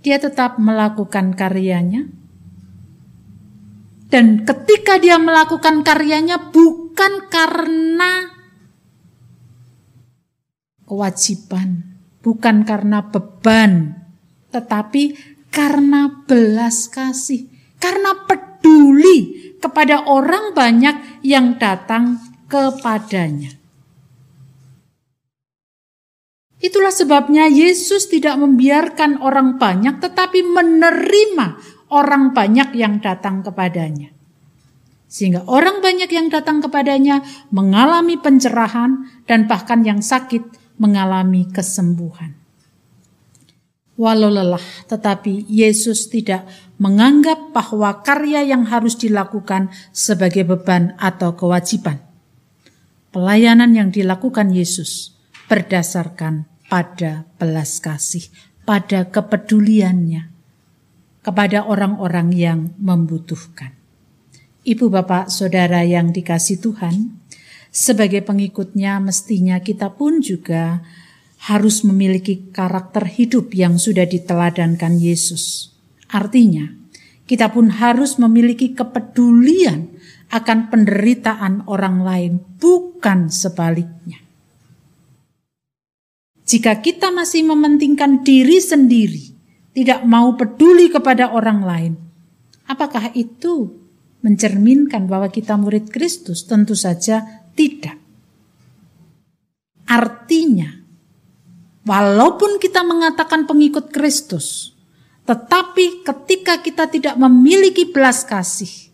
Dia 0.00 0.16
tetap 0.16 0.56
melakukan 0.56 1.36
karyanya. 1.36 2.08
Dan 4.10 4.42
ketika 4.42 4.98
dia 4.98 5.20
melakukan 5.22 5.86
karyanya 5.86 6.50
bukan 6.50 7.30
karena 7.30 8.40
kewajiban, 10.82 11.86
bukan 12.18 12.66
karena 12.66 13.06
beban, 13.06 14.02
tetapi 14.50 15.14
karena 15.54 16.26
belas 16.26 16.90
kasih, 16.90 17.46
karena 17.78 18.26
peduli 18.26 19.49
kepada 19.60 20.08
orang 20.08 20.56
banyak 20.56 21.22
yang 21.22 21.60
datang 21.60 22.18
kepadanya. 22.48 23.60
Itulah 26.60 26.92
sebabnya 26.92 27.48
Yesus 27.48 28.08
tidak 28.08 28.36
membiarkan 28.36 29.24
orang 29.24 29.56
banyak, 29.56 29.96
tetapi 29.96 30.44
menerima 30.44 31.56
orang 31.92 32.36
banyak 32.36 32.76
yang 32.76 33.00
datang 33.00 33.40
kepadanya. 33.40 34.12
Sehingga 35.08 35.48
orang 35.48 35.80
banyak 35.80 36.12
yang 36.12 36.28
datang 36.28 36.60
kepadanya 36.60 37.24
mengalami 37.48 38.20
pencerahan, 38.20 39.08
dan 39.24 39.48
bahkan 39.48 39.80
yang 39.84 40.04
sakit 40.04 40.76
mengalami 40.76 41.48
kesembuhan. 41.48 42.39
Walau 44.00 44.32
lelah, 44.32 44.64
tetapi 44.88 45.44
Yesus 45.44 46.08
tidak 46.08 46.48
menganggap 46.80 47.52
bahwa 47.52 48.00
karya 48.00 48.40
yang 48.48 48.64
harus 48.64 48.96
dilakukan 48.96 49.68
sebagai 49.92 50.48
beban 50.48 50.96
atau 50.96 51.36
kewajiban. 51.36 52.00
Pelayanan 53.12 53.76
yang 53.76 53.92
dilakukan 53.92 54.56
Yesus 54.56 55.12
berdasarkan 55.52 56.48
pada 56.72 57.28
belas 57.36 57.76
kasih, 57.76 58.32
pada 58.64 59.04
kepeduliannya 59.04 60.32
kepada 61.20 61.68
orang-orang 61.68 62.32
yang 62.32 62.60
membutuhkan. 62.80 63.76
Ibu, 64.64 64.88
bapak, 64.88 65.28
saudara 65.28 65.84
yang 65.84 66.08
dikasih 66.08 66.56
Tuhan, 66.64 67.20
sebagai 67.68 68.24
pengikutnya, 68.24 68.96
mestinya 68.96 69.60
kita 69.60 69.92
pun 69.92 70.24
juga 70.24 70.80
harus 71.48 71.86
memiliki 71.86 72.52
karakter 72.52 73.08
hidup 73.08 73.56
yang 73.56 73.80
sudah 73.80 74.04
diteladankan 74.04 75.00
Yesus. 75.00 75.72
Artinya, 76.12 76.68
kita 77.24 77.48
pun 77.54 77.72
harus 77.72 78.20
memiliki 78.20 78.76
kepedulian 78.76 79.88
akan 80.30 80.68
penderitaan 80.68 81.64
orang 81.66 82.04
lain, 82.04 82.32
bukan 82.60 83.32
sebaliknya. 83.32 84.20
Jika 86.44 86.82
kita 86.82 87.14
masih 87.14 87.46
mementingkan 87.46 88.26
diri 88.26 88.58
sendiri, 88.58 89.32
tidak 89.70 90.02
mau 90.02 90.34
peduli 90.34 90.90
kepada 90.90 91.30
orang 91.30 91.62
lain, 91.62 91.94
Apakah 92.70 93.10
itu 93.18 93.82
mencerminkan 94.22 95.10
bahwa 95.10 95.26
kita 95.26 95.58
murid 95.58 95.90
Kristus? 95.90 96.46
Tentu 96.46 96.78
saja 96.78 97.42
tidak. 97.58 97.98
Artinya, 99.90 100.79
walaupun 101.84 102.60
kita 102.60 102.84
mengatakan 102.84 103.48
pengikut 103.48 103.92
Kristus, 103.92 104.76
tetapi 105.24 106.02
ketika 106.02 106.58
kita 106.58 106.90
tidak 106.90 107.14
memiliki 107.14 107.88
belas 107.88 108.26
kasih, 108.26 108.90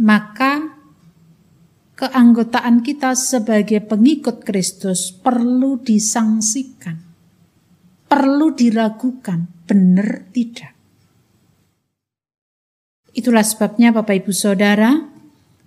maka 0.00 0.80
keanggotaan 1.94 2.80
kita 2.80 3.12
sebagai 3.12 3.84
pengikut 3.84 4.40
Kristus 4.42 5.12
perlu 5.12 5.78
disangsikan, 5.78 6.96
perlu 8.08 8.56
diragukan, 8.56 9.46
benar 9.68 10.26
tidak. 10.32 10.72
Itulah 13.10 13.44
sebabnya 13.44 13.92
Bapak 13.92 14.24
Ibu 14.24 14.32
Saudara, 14.32 14.96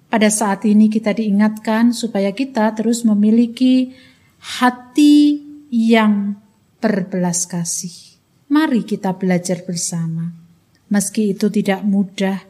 pada 0.10 0.30
saat 0.30 0.66
ini 0.66 0.89
kita 0.89 1.13
diingatkan 1.13 1.94
supaya 1.94 2.34
kita 2.34 2.74
terus 2.74 3.06
memiliki 3.06 3.94
hati 4.60 5.42
yang 5.70 6.42
berbelas 6.84 7.48
kasih. 7.48 8.19
Mari 8.52 8.84
kita 8.84 9.15
belajar 9.15 9.63
bersama. 9.63 10.36
Meski 10.91 11.32
itu 11.32 11.48
tidak 11.48 11.88
mudah, 11.88 12.43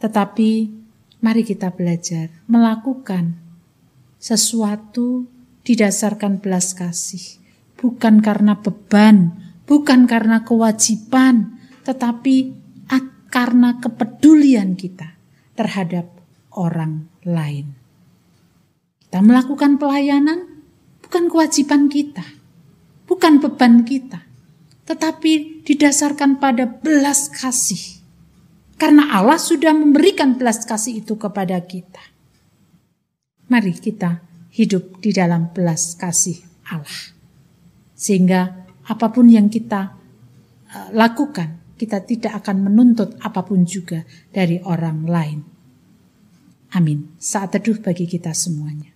tetapi 0.00 0.72
mari 1.20 1.44
kita 1.44 1.68
belajar 1.76 2.32
melakukan 2.48 3.36
sesuatu 4.16 5.28
didasarkan 5.68 6.40
belas 6.40 6.72
kasih, 6.72 7.36
bukan 7.76 8.24
karena 8.24 8.56
beban, 8.56 9.36
bukan 9.68 10.08
karena 10.08 10.48
kewajiban, 10.48 11.60
tetapi 11.84 12.64
karena 13.34 13.82
kepedulian 13.82 14.78
kita 14.78 15.18
terhadap 15.58 16.06
orang 16.54 17.10
lain. 17.26 17.74
Kita 19.02 19.18
melakukan 19.18 19.74
pelayanan 19.74 20.62
bukan 21.02 21.26
kewajiban 21.26 21.90
kita, 21.90 22.22
bukan 23.14 23.38
beban 23.38 23.86
kita, 23.86 24.26
tetapi 24.90 25.62
didasarkan 25.62 26.42
pada 26.42 26.66
belas 26.66 27.30
kasih. 27.30 28.02
Karena 28.74 29.14
Allah 29.14 29.38
sudah 29.38 29.70
memberikan 29.70 30.34
belas 30.34 30.66
kasih 30.66 31.06
itu 31.06 31.14
kepada 31.14 31.62
kita. 31.62 32.02
Mari 33.46 33.70
kita 33.78 34.18
hidup 34.50 34.98
di 34.98 35.14
dalam 35.14 35.54
belas 35.54 35.94
kasih 35.94 36.42
Allah. 36.74 37.14
Sehingga 37.94 38.66
apa 38.90 39.06
pun 39.14 39.30
yang 39.30 39.46
kita 39.46 39.94
uh, 40.74 40.88
lakukan 40.90 41.62
kita 41.78 42.02
tidak 42.06 42.42
akan 42.42 42.70
menuntut 42.70 43.14
apa 43.22 43.46
pun 43.46 43.62
juga 43.62 44.02
dari 44.30 44.58
orang 44.62 45.06
lain. 45.06 45.38
Amin. 46.74 47.14
Saat 47.18 47.54
teduh 47.54 47.78
bagi 47.78 48.10
kita 48.10 48.34
semuanya. 48.34 48.93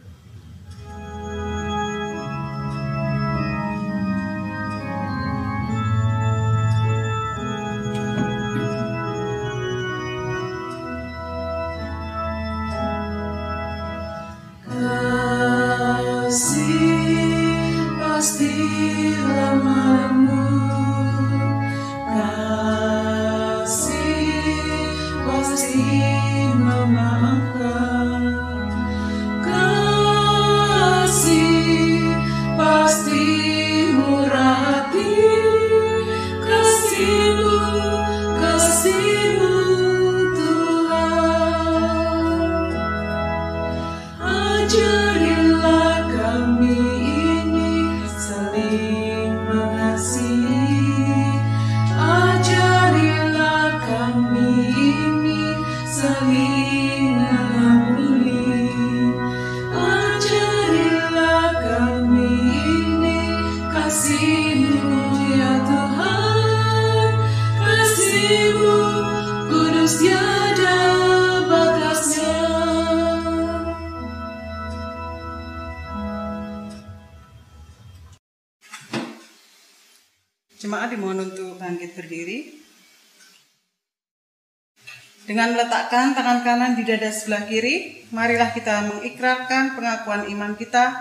Kanan 86.48 86.80
di 86.80 86.88
dada 86.88 87.12
sebelah 87.12 87.44
kiri, 87.44 88.08
marilah 88.08 88.48
kita 88.56 88.88
mengikrarkan 88.88 89.76
pengakuan 89.76 90.32
iman 90.32 90.56
kita 90.56 90.96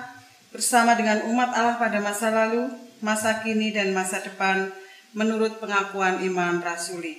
bersama 0.51 0.91
dengan 0.91 1.23
umat 1.31 1.55
Allah 1.55 1.79
pada 1.79 2.03
masa 2.03 2.27
lalu, 2.35 2.67
masa 2.99 3.39
kini, 3.39 3.71
dan 3.71 3.95
masa 3.95 4.19
depan 4.19 4.67
menurut 5.15 5.63
pengakuan 5.63 6.19
iman 6.19 6.59
rasuli. 6.59 7.15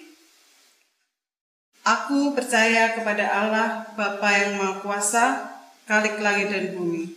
Aku 1.88 2.36
percaya 2.36 3.00
kepada 3.00 3.32
Allah, 3.32 3.88
Bapa 3.96 4.28
yang 4.28 4.60
Maha 4.60 4.84
Kuasa, 4.84 5.26
Kalik 5.88 6.20
langit 6.20 6.52
dan 6.52 6.76
bumi, 6.76 7.08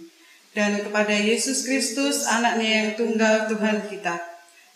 dan 0.55 0.79
kepada 0.79 1.11
Yesus 1.11 1.67
Kristus, 1.67 2.23
anaknya 2.23 2.69
yang 2.71 2.89
tunggal 2.95 3.51
Tuhan 3.51 3.83
kita, 3.91 4.15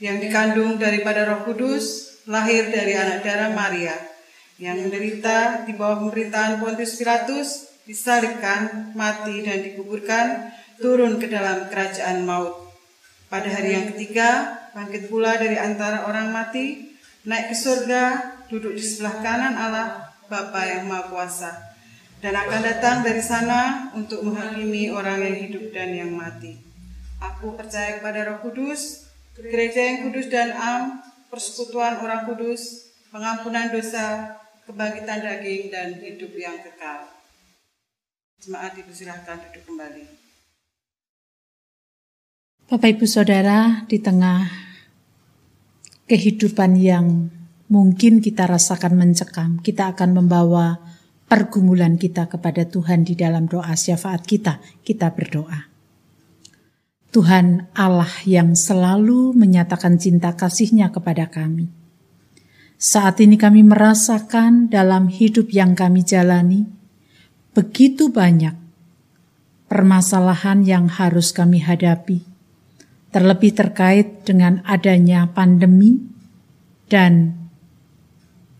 yang 0.03 0.19
dikandung 0.19 0.75
daripada 0.75 1.31
roh 1.31 1.47
kudus, 1.47 2.19
lahir 2.27 2.67
dari 2.75 2.91
anak 2.91 3.23
darah 3.23 3.55
Maria, 3.55 3.95
yang 4.55 4.79
menderita 4.79 5.67
di 5.67 5.75
bawah 5.75 6.07
pemerintahan 6.07 6.63
Pontius 6.63 6.95
Pilatus, 6.95 7.75
disalibkan, 7.83 8.95
mati 8.95 9.43
dan 9.43 9.61
dikuburkan, 9.61 10.55
turun 10.79 11.19
ke 11.19 11.27
dalam 11.27 11.67
kerajaan 11.67 12.23
maut. 12.23 12.55
Pada 13.27 13.51
hari 13.51 13.75
yang 13.75 13.91
ketiga, 13.91 14.55
bangkit 14.71 15.11
pula 15.11 15.35
dari 15.35 15.59
antara 15.59 16.07
orang 16.07 16.31
mati, 16.31 16.87
naik 17.27 17.51
ke 17.51 17.55
surga, 17.57 18.03
duduk 18.47 18.77
di 18.77 18.83
sebelah 18.83 19.19
kanan 19.19 19.55
Allah, 19.59 19.87
Bapa 20.31 20.61
yang 20.65 20.87
Maha 20.89 21.11
Kuasa, 21.11 21.51
dan 22.23 22.33
akan 22.33 22.61
datang 22.63 22.97
dari 23.05 23.21
sana 23.21 23.91
untuk 23.93 24.23
menghakimi 24.25 24.89
orang 24.89 25.21
yang 25.21 25.37
hidup 25.45 25.69
dan 25.75 25.93
yang 25.93 26.11
mati. 26.15 26.57
Aku 27.21 27.53
percaya 27.53 27.99
kepada 27.99 28.25
Roh 28.31 28.39
Kudus, 28.41 29.05
gereja 29.35 29.83
yang 29.83 30.09
kudus 30.09 30.31
dan 30.31 30.55
am, 30.55 31.03
persekutuan 31.27 31.99
orang 31.99 32.23
kudus, 32.25 32.93
pengampunan 33.11 33.69
dosa, 33.69 34.37
kebangkitan 34.65 35.21
daging 35.21 35.69
dan 35.69 35.87
hidup 36.01 36.33
yang 36.33 36.57
kekal. 36.57 37.05
Jemaat 38.41 38.73
dipersilahkan 38.73 39.37
duduk 39.49 39.63
kembali. 39.69 40.05
Bapak 42.65 42.89
Ibu 42.97 43.05
Saudara, 43.05 43.85
di 43.85 44.01
tengah 44.01 44.49
kehidupan 46.09 46.81
yang 46.81 47.29
mungkin 47.69 48.25
kita 48.25 48.49
rasakan 48.49 48.97
mencekam, 48.97 49.61
kita 49.61 49.93
akan 49.93 50.17
membawa 50.17 50.81
pergumulan 51.29 52.01
kita 52.01 52.25
kepada 52.25 52.65
Tuhan 52.65 53.05
di 53.05 53.13
dalam 53.13 53.45
doa 53.45 53.73
syafaat 53.77 54.25
kita. 54.25 54.57
Kita 54.81 55.13
berdoa. 55.13 55.69
Tuhan 57.13 57.69
Allah 57.77 58.11
yang 58.25 58.57
selalu 58.57 59.31
menyatakan 59.37 60.01
cinta 60.01 60.33
kasihnya 60.35 60.89
kepada 60.91 61.29
kami 61.29 61.84
saat 62.75 63.23
ini 63.23 63.39
kami 63.39 63.63
merasakan 63.63 64.67
dalam 64.67 65.07
hidup 65.07 65.49
yang 65.55 65.73
kami 65.73 66.03
jalani 66.03 66.67
begitu 67.55 68.11
banyak 68.11 68.65
permasalahan 69.65 70.61
yang 70.61 70.85
harus 70.87 71.33
kami 71.33 71.63
hadapi, 71.63 72.21
terlebih 73.09 73.51
terkait 73.55 74.27
dengan 74.27 74.61
adanya 74.67 75.31
pandemi 75.31 75.99
dan 76.91 77.33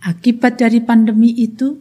akibat 0.02 0.58
dari 0.58 0.82
pandemi 0.82 1.36
itu 1.36 1.78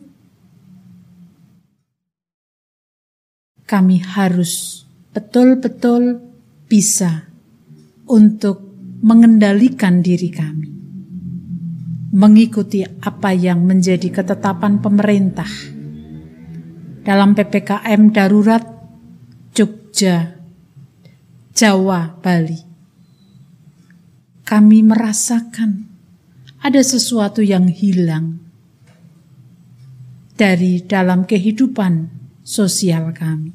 kami 3.65 4.03
harus 4.05 4.85
betul-betul 5.17 6.21
bisa 6.69 7.25
untuk 8.05 8.61
mengendalikan 9.01 10.05
diri 10.05 10.29
kami 10.29 10.74
mengikuti 12.15 12.87
apa 12.87 13.35
yang 13.35 13.67
menjadi 13.67 14.07
ketetapan 14.23 14.79
pemerintah 14.79 15.51
dalam 17.03 17.35
PPKM 17.35 18.15
darurat 18.15 18.63
Jogja, 19.51 20.39
Jawa, 21.51 22.15
Bali. 22.23 22.61
Kami 24.47 24.79
merasakan 24.87 25.71
ada 26.63 26.81
sesuatu 26.81 27.43
yang 27.43 27.67
hilang 27.67 28.39
dari 30.39 30.83
dalam 30.87 31.27
kehidupan 31.27 32.09
sosial 32.47 33.11
kami. 33.11 33.51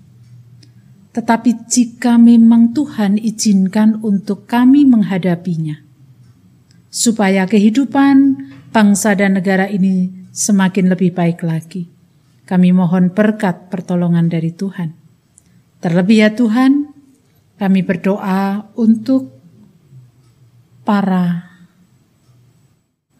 Tetapi 1.09 1.67
jika 1.67 2.21
memang 2.21 2.71
Tuhan 2.75 3.17
izinkan 3.17 3.99
untuk 4.05 4.45
kami 4.45 4.85
menghadapinya, 4.85 5.88
supaya 6.89 7.45
kehidupan 7.45 8.17
bangsa 8.73 9.13
dan 9.13 9.37
negara 9.37 9.69
ini 9.69 10.25
semakin 10.33 10.89
lebih 10.89 11.13
baik 11.13 11.45
lagi. 11.45 11.89
Kami 12.49 12.73
mohon 12.73 13.13
berkat 13.13 13.69
pertolongan 13.69 14.25
dari 14.25 14.49
Tuhan. 14.49 14.89
Terlebih 15.79 16.17
ya 16.17 16.29
Tuhan, 16.33 16.91
kami 17.61 17.85
berdoa 17.85 18.73
untuk 18.73 19.29
para 20.81 21.45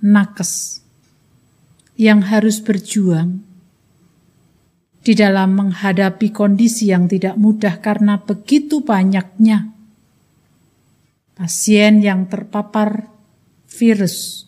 nakes 0.01 0.82
yang 1.99 2.25
harus 2.25 2.58
berjuang 2.63 3.45
di 5.03 5.13
dalam 5.13 5.55
menghadapi 5.55 6.32
kondisi 6.32 6.91
yang 6.91 7.08
tidak 7.08 7.36
mudah 7.36 7.79
karena 7.84 8.19
begitu 8.19 8.84
banyaknya 8.84 9.71
pasien 11.36 12.03
yang 12.03 12.27
terpapar 12.27 13.18
virus 13.80 14.44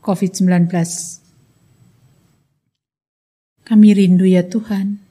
COVID-19. 0.00 0.72
Kami 3.68 3.88
rindu 3.92 4.24
ya 4.24 4.48
Tuhan. 4.48 5.04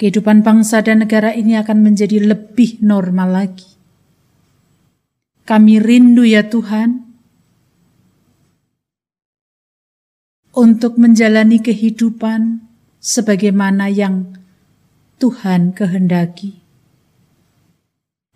Kehidupan 0.00 0.40
bangsa 0.40 0.80
dan 0.80 1.04
negara 1.04 1.36
ini 1.36 1.60
akan 1.60 1.84
menjadi 1.84 2.24
lebih 2.24 2.80
normal 2.80 3.36
lagi. 3.36 3.68
Kami 5.44 5.76
rindu 5.76 6.24
ya 6.24 6.48
Tuhan 6.48 7.04
untuk 10.56 10.96
menjalani 10.96 11.60
kehidupan 11.60 12.64
sebagaimana 12.96 13.92
yang 13.92 14.40
Tuhan 15.20 15.76
kehendaki. 15.76 16.64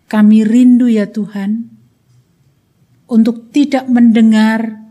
Kami 0.05 0.45
rindu 0.45 0.85
ya 0.85 1.09
Tuhan 1.09 1.74
untuk 3.05 3.53
tidak 3.53 3.85
mendengar 3.85 4.81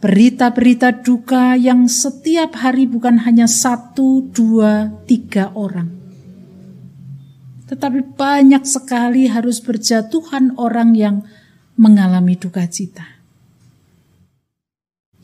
berita-berita 0.00 1.02
duka 1.02 1.56
yang 1.56 1.88
setiap 1.88 2.56
hari 2.60 2.86
bukan 2.86 3.24
hanya 3.24 3.48
satu, 3.48 4.24
dua, 4.30 4.92
tiga 5.08 5.52
orang. 5.56 5.92
Tetapi 7.66 8.14
banyak 8.14 8.62
sekali 8.62 9.26
harus 9.26 9.58
berjatuhan 9.58 10.54
orang 10.54 10.94
yang 10.94 11.16
mengalami 11.74 12.38
duka 12.38 12.62
cita. 12.70 13.18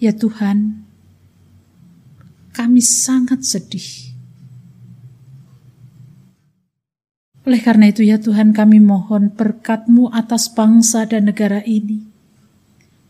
Ya 0.02 0.10
Tuhan, 0.10 0.82
kami 2.50 2.82
sangat 2.82 3.46
sedih 3.46 4.11
Oleh 7.42 7.58
karena 7.58 7.90
itu 7.90 8.06
ya 8.06 8.22
Tuhan 8.22 8.54
kami 8.54 8.78
mohon 8.78 9.34
berkat-Mu 9.34 10.14
atas 10.14 10.46
bangsa 10.54 11.10
dan 11.10 11.26
negara 11.26 11.58
ini. 11.66 12.06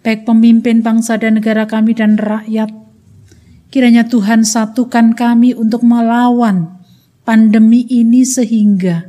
Baik 0.01 0.25
pemimpin 0.25 0.81
bangsa 0.81 1.21
dan 1.21 1.37
negara 1.37 1.69
kami 1.69 1.93
dan 1.93 2.17
rakyat. 2.17 2.73
Kiranya 3.69 4.09
Tuhan 4.09 4.45
satukan 4.45 5.13
kami 5.13 5.53
untuk 5.53 5.85
melawan 5.85 6.81
pandemi 7.29 7.85
ini 7.87 8.25
sehingga 8.25 9.09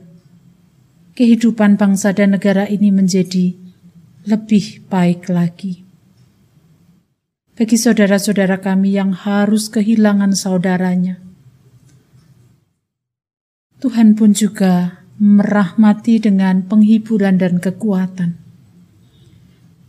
kehidupan 1.18 1.80
bangsa 1.80 2.12
dan 2.12 2.36
negara 2.36 2.68
ini 2.68 2.92
menjadi 2.92 3.56
lebih 4.28 4.86
baik 4.88 5.28
lagi. 5.32 5.84
Bagi 7.54 7.78
saudara-saudara 7.78 8.60
kami 8.60 8.98
yang 8.98 9.14
harus 9.14 9.70
kehilangan 9.70 10.34
saudaranya, 10.34 11.22
Tuhan 13.78 14.18
pun 14.18 14.34
juga 14.34 15.03
merahmati 15.22 16.18
dengan 16.18 16.66
penghiburan 16.66 17.38
dan 17.38 17.62
kekuatan. 17.62 18.40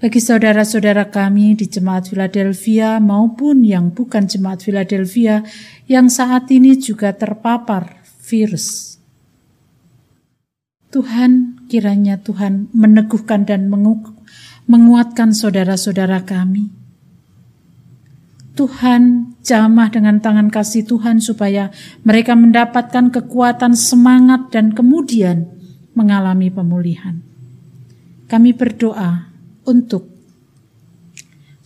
Bagi 0.04 0.20
saudara-saudara 0.20 1.08
kami 1.08 1.56
di 1.56 1.64
Jemaat 1.64 2.12
Philadelphia 2.12 3.00
maupun 3.00 3.64
yang 3.64 3.88
bukan 3.88 4.28
Jemaat 4.28 4.60
Philadelphia 4.60 5.40
yang 5.88 6.12
saat 6.12 6.52
ini 6.52 6.76
juga 6.76 7.16
terpapar 7.16 8.04
virus. 8.20 9.00
Tuhan, 10.92 11.64
kiranya 11.72 12.20
Tuhan 12.20 12.68
meneguhkan 12.76 13.48
dan 13.48 13.72
menguatkan 14.68 15.32
saudara-saudara 15.32 16.22
kami 16.28 16.83
Tuhan 18.54 19.34
jamah 19.42 19.90
dengan 19.90 20.22
tangan 20.22 20.46
kasih 20.46 20.86
Tuhan 20.86 21.18
supaya 21.18 21.74
mereka 22.06 22.38
mendapatkan 22.38 23.10
kekuatan 23.10 23.74
semangat 23.74 24.54
dan 24.54 24.70
kemudian 24.70 25.50
mengalami 25.98 26.54
pemulihan. 26.54 27.18
Kami 28.30 28.54
berdoa 28.54 29.30
untuk 29.66 30.06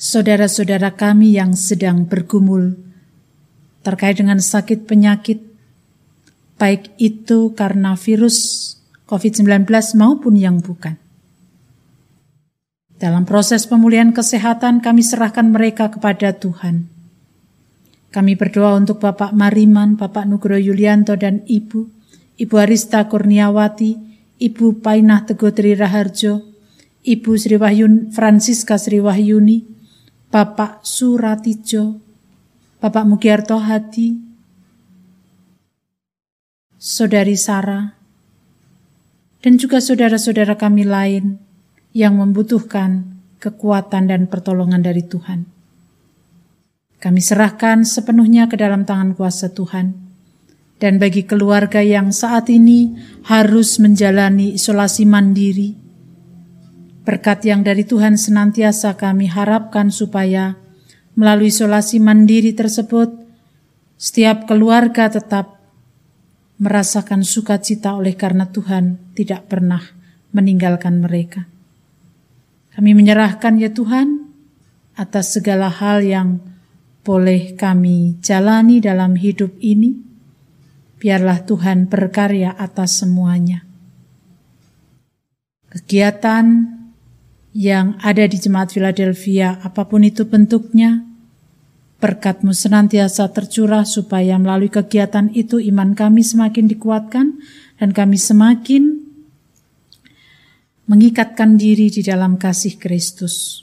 saudara-saudara 0.00 0.96
kami 0.96 1.36
yang 1.36 1.52
sedang 1.52 2.08
bergumul 2.08 2.80
terkait 3.84 4.16
dengan 4.16 4.40
sakit 4.40 4.88
penyakit, 4.88 5.44
baik 6.56 6.96
itu 6.96 7.52
karena 7.52 7.96
virus 8.00 8.36
COVID-19 9.08 9.68
maupun 9.96 10.36
yang 10.40 10.60
bukan. 10.60 11.07
Dalam 12.98 13.22
proses 13.22 13.62
pemulihan 13.70 14.10
kesehatan 14.10 14.82
kami 14.82 15.06
serahkan 15.06 15.54
mereka 15.54 15.86
kepada 15.86 16.34
Tuhan. 16.34 16.90
Kami 18.10 18.34
berdoa 18.34 18.74
untuk 18.74 18.98
Bapak 18.98 19.30
Mariman, 19.30 19.94
Bapak 19.94 20.26
Nugro 20.26 20.58
Yulianto 20.58 21.14
dan 21.14 21.46
Ibu, 21.46 21.86
Ibu 22.42 22.54
Arista 22.58 23.06
Kurniawati, 23.06 23.94
Ibu 24.42 24.82
Painah 24.82 25.30
Tegotri 25.30 25.78
Raharjo, 25.78 26.42
Ibu 27.06 27.30
Sri 27.38 27.54
Wahyun 27.54 28.10
Francisca 28.10 28.74
Sri 28.74 28.98
Wahyuni, 28.98 29.62
Bapak 30.34 30.82
Suratijo, 30.82 32.02
Bapak 32.82 33.06
Mugiarto 33.06 33.62
Hadi, 33.62 34.18
Saudari 36.74 37.38
Sarah, 37.38 37.94
dan 39.38 39.54
juga 39.54 39.78
saudara-saudara 39.78 40.58
kami 40.58 40.82
lain 40.82 41.47
yang 41.92 42.20
membutuhkan 42.20 43.18
kekuatan 43.38 44.10
dan 44.10 44.26
pertolongan 44.26 44.82
dari 44.82 45.06
Tuhan. 45.06 45.48
Kami 46.98 47.20
serahkan 47.22 47.86
sepenuhnya 47.86 48.50
ke 48.50 48.58
dalam 48.58 48.82
tangan 48.82 49.14
kuasa 49.14 49.54
Tuhan. 49.54 50.10
Dan 50.78 51.02
bagi 51.02 51.26
keluarga 51.26 51.82
yang 51.82 52.14
saat 52.14 52.46
ini 52.54 52.94
harus 53.26 53.82
menjalani 53.82 54.54
isolasi 54.54 55.10
mandiri, 55.10 55.74
berkat 57.02 57.42
yang 57.50 57.66
dari 57.66 57.82
Tuhan 57.82 58.14
senantiasa 58.14 58.94
kami 58.94 59.26
harapkan 59.26 59.90
supaya 59.90 60.54
melalui 61.18 61.50
isolasi 61.50 61.98
mandiri 61.98 62.54
tersebut, 62.54 63.10
setiap 63.98 64.46
keluarga 64.46 65.10
tetap 65.10 65.58
merasakan 66.62 67.26
sukacita 67.26 67.98
oleh 67.98 68.14
karena 68.14 68.46
Tuhan 68.46 69.14
tidak 69.18 69.50
pernah 69.50 69.82
meninggalkan 70.30 71.02
mereka. 71.02 71.57
Kami 72.78 72.94
menyerahkan 72.94 73.58
ya 73.58 73.74
Tuhan 73.74 74.30
atas 74.94 75.34
segala 75.34 75.66
hal 75.66 75.98
yang 75.98 76.38
boleh 77.02 77.58
kami 77.58 78.22
jalani 78.22 78.78
dalam 78.78 79.18
hidup 79.18 79.50
ini. 79.58 79.98
Biarlah 81.02 81.42
Tuhan 81.42 81.90
berkarya 81.90 82.54
atas 82.54 83.02
semuanya. 83.02 83.66
Kegiatan 85.74 86.70
yang 87.50 87.98
ada 87.98 88.22
di 88.30 88.38
Jemaat 88.38 88.70
Philadelphia, 88.70 89.58
apa 89.58 89.90
pun 89.90 90.06
itu 90.06 90.30
bentuknya, 90.30 91.02
berkatmu 91.98 92.54
senantiasa 92.54 93.34
tercurah 93.34 93.82
supaya 93.82 94.38
melalui 94.38 94.70
kegiatan 94.70 95.34
itu 95.34 95.58
iman 95.74 95.98
kami 95.98 96.22
semakin 96.22 96.70
dikuatkan 96.70 97.42
dan 97.82 97.90
kami 97.90 98.14
semakin 98.14 98.97
mengikatkan 100.88 101.60
diri 101.60 101.92
di 101.92 102.00
dalam 102.00 102.40
kasih 102.40 102.80
Kristus. 102.80 103.62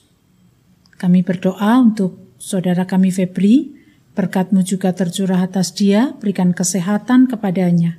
Kami 0.95 1.25
berdoa 1.25 1.81
untuk 1.81 2.37
saudara 2.37 2.85
kami 2.85 3.09
Febri, 3.09 3.73
berkatmu 4.13 4.61
juga 4.61 4.93
tercurah 4.93 5.41
atas 5.41 5.73
dia, 5.73 6.13
berikan 6.21 6.53
kesehatan 6.53 7.25
kepadanya. 7.27 7.97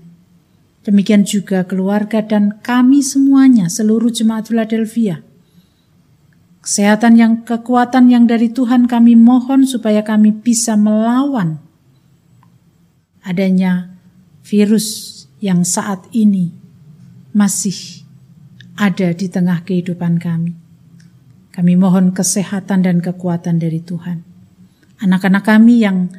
Demikian 0.86 1.26
juga 1.26 1.66
keluarga 1.66 2.22
dan 2.22 2.62
kami 2.62 3.02
semuanya, 3.02 3.66
seluruh 3.66 4.14
jemaat 4.14 4.46
Philadelphia. 4.46 5.26
Kesehatan 6.62 7.18
yang 7.18 7.32
kekuatan 7.42 8.06
yang 8.10 8.30
dari 8.30 8.50
Tuhan 8.50 8.86
kami 8.86 9.18
mohon 9.18 9.66
supaya 9.66 10.06
kami 10.06 10.30
bisa 10.30 10.78
melawan 10.78 11.62
adanya 13.26 13.90
virus 14.46 15.26
yang 15.42 15.66
saat 15.66 16.06
ini 16.14 16.54
masih 17.34 18.05
ada 18.76 19.08
di 19.16 19.26
tengah 19.28 19.64
kehidupan 19.64 20.20
kami. 20.20 20.52
Kami 21.52 21.72
mohon 21.80 22.12
kesehatan 22.12 22.84
dan 22.84 23.00
kekuatan 23.00 23.56
dari 23.56 23.80
Tuhan. 23.80 24.20
Anak-anak 25.00 25.44
kami 25.44 25.80
yang 25.80 26.12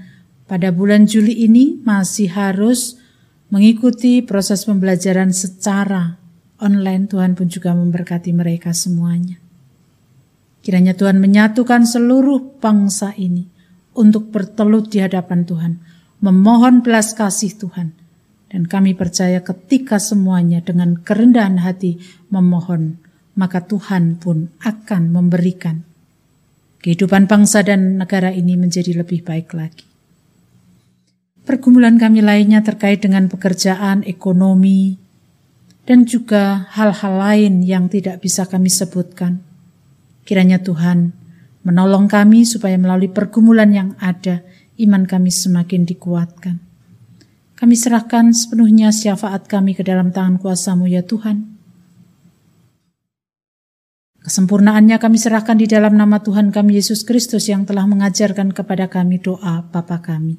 pada 0.49 0.73
bulan 0.73 1.05
Juli 1.05 1.45
ini 1.45 1.77
masih 1.85 2.33
harus 2.33 2.97
mengikuti 3.53 4.25
proses 4.25 4.65
pembelajaran 4.65 5.29
secara 5.29 6.17
online, 6.57 7.05
Tuhan 7.05 7.37
pun 7.37 7.45
juga 7.45 7.73
memberkati 7.77 8.33
mereka 8.33 8.73
semuanya. 8.73 9.37
Kiranya 10.65 10.97
Tuhan 10.97 11.21
menyatukan 11.21 11.85
seluruh 11.85 12.59
bangsa 12.59 13.13
ini 13.15 13.47
untuk 13.93 14.33
bertelut 14.33 14.89
di 14.89 14.99
hadapan 14.99 15.45
Tuhan, 15.45 15.73
memohon 16.19 16.81
belas 16.81 17.13
kasih 17.13 17.55
Tuhan. 17.55 17.93
Dan 18.47 18.63
kami 18.65 18.95
percaya 18.95 19.43
ketika 19.43 19.99
semuanya 19.99 20.63
dengan 20.63 20.95
kerendahan 21.03 21.59
hati 21.59 21.99
memohon, 22.31 22.95
maka 23.35 23.63
Tuhan 23.67 24.17
pun 24.17 24.49
akan 24.63 25.11
memberikan 25.11 25.83
kehidupan 26.79 27.27
bangsa 27.27 27.61
dan 27.67 27.99
negara 27.99 28.31
ini 28.31 28.55
menjadi 28.55 29.03
lebih 29.03 29.27
baik 29.27 29.51
lagi. 29.51 29.83
Pergumulan 31.47 31.95
kami 31.95 32.19
lainnya 32.19 32.59
terkait 32.59 32.99
dengan 32.99 33.31
pekerjaan, 33.31 34.03
ekonomi, 34.03 34.99
dan 35.87 36.03
juga 36.03 36.67
hal-hal 36.75 37.13
lain 37.15 37.63
yang 37.63 37.87
tidak 37.87 38.19
bisa 38.19 38.43
kami 38.43 38.67
sebutkan. 38.67 39.39
Kiranya 40.27 40.59
Tuhan 40.59 41.15
menolong 41.63 42.11
kami 42.11 42.43
supaya 42.43 42.75
melalui 42.75 43.07
pergumulan 43.07 43.71
yang 43.71 43.89
ada, 43.99 44.43
iman 44.75 45.07
kami 45.07 45.31
semakin 45.31 45.87
dikuatkan. 45.87 46.66
Kami 47.57 47.73
serahkan 47.73 48.37
sepenuhnya 48.37 48.93
syafaat 48.93 49.49
kami 49.49 49.73
ke 49.73 49.81
dalam 49.81 50.13
tangan 50.13 50.37
kuasamu 50.37 50.85
ya 50.85 51.01
Tuhan. 51.01 51.57
Kesempurnaannya 54.21 55.01
kami 55.01 55.17
serahkan 55.17 55.57
di 55.57 55.65
dalam 55.65 55.97
nama 55.97 56.21
Tuhan 56.21 56.53
kami 56.53 56.77
Yesus 56.77 57.01
Kristus 57.01 57.49
yang 57.49 57.65
telah 57.65 57.89
mengajarkan 57.89 58.53
kepada 58.53 58.85
kami 58.85 59.17
doa 59.17 59.65
Bapa 59.65 60.03
kami. 60.05 60.37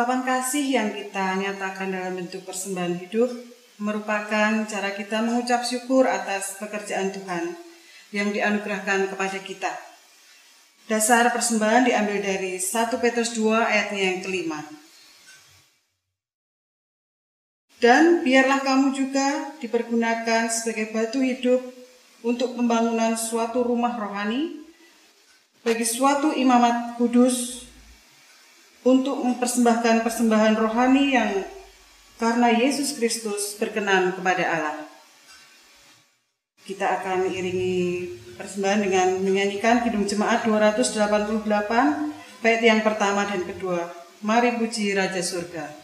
Ungkapan 0.00 0.24
kasih 0.24 0.64
yang 0.64 0.96
kita 0.96 1.36
nyatakan 1.36 1.92
dalam 1.92 2.16
bentuk 2.16 2.40
persembahan 2.48 3.04
hidup 3.04 3.28
merupakan 3.84 4.64
cara 4.64 4.96
kita 4.96 5.20
mengucap 5.20 5.60
syukur 5.60 6.08
atas 6.08 6.56
pekerjaan 6.56 7.12
Tuhan 7.12 7.52
yang 8.08 8.32
dianugerahkan 8.32 9.12
kepada 9.12 9.36
kita. 9.44 9.68
Dasar 10.88 11.28
persembahan 11.28 11.84
diambil 11.84 12.16
dari 12.16 12.56
1 12.56 12.96
Petrus 12.96 13.36
2 13.36 13.60
ayatnya 13.60 14.02
yang 14.08 14.18
kelima. 14.24 14.64
Dan 17.76 18.24
biarlah 18.24 18.64
kamu 18.64 18.96
juga 18.96 19.52
dipergunakan 19.60 20.48
sebagai 20.48 20.96
batu 20.96 21.20
hidup 21.20 21.60
untuk 22.24 22.56
pembangunan 22.56 23.20
suatu 23.20 23.60
rumah 23.60 24.00
rohani 24.00 24.64
bagi 25.60 25.84
suatu 25.84 26.32
imamat 26.32 26.96
kudus 26.96 27.68
untuk 28.84 29.20
mempersembahkan 29.20 30.00
persembahan 30.04 30.56
rohani 30.56 31.04
yang 31.16 31.30
karena 32.20 32.52
Yesus 32.52 32.96
Kristus 33.00 33.56
berkenan 33.56 34.12
kepada 34.12 34.44
Allah. 34.44 34.76
Kita 36.60 37.00
akan 37.00 37.32
iringi 37.32 38.12
persembahan 38.36 38.80
dengan 38.84 39.08
menyanyikan 39.24 39.80
Kidung 39.84 40.04
Jemaat 40.04 40.44
288 40.44 41.40
bait 42.44 42.60
yang 42.60 42.84
pertama 42.84 43.24
dan 43.24 43.48
kedua. 43.48 43.88
Mari 44.20 44.60
puji 44.60 44.92
Raja 44.92 45.24
Surga. 45.24 45.79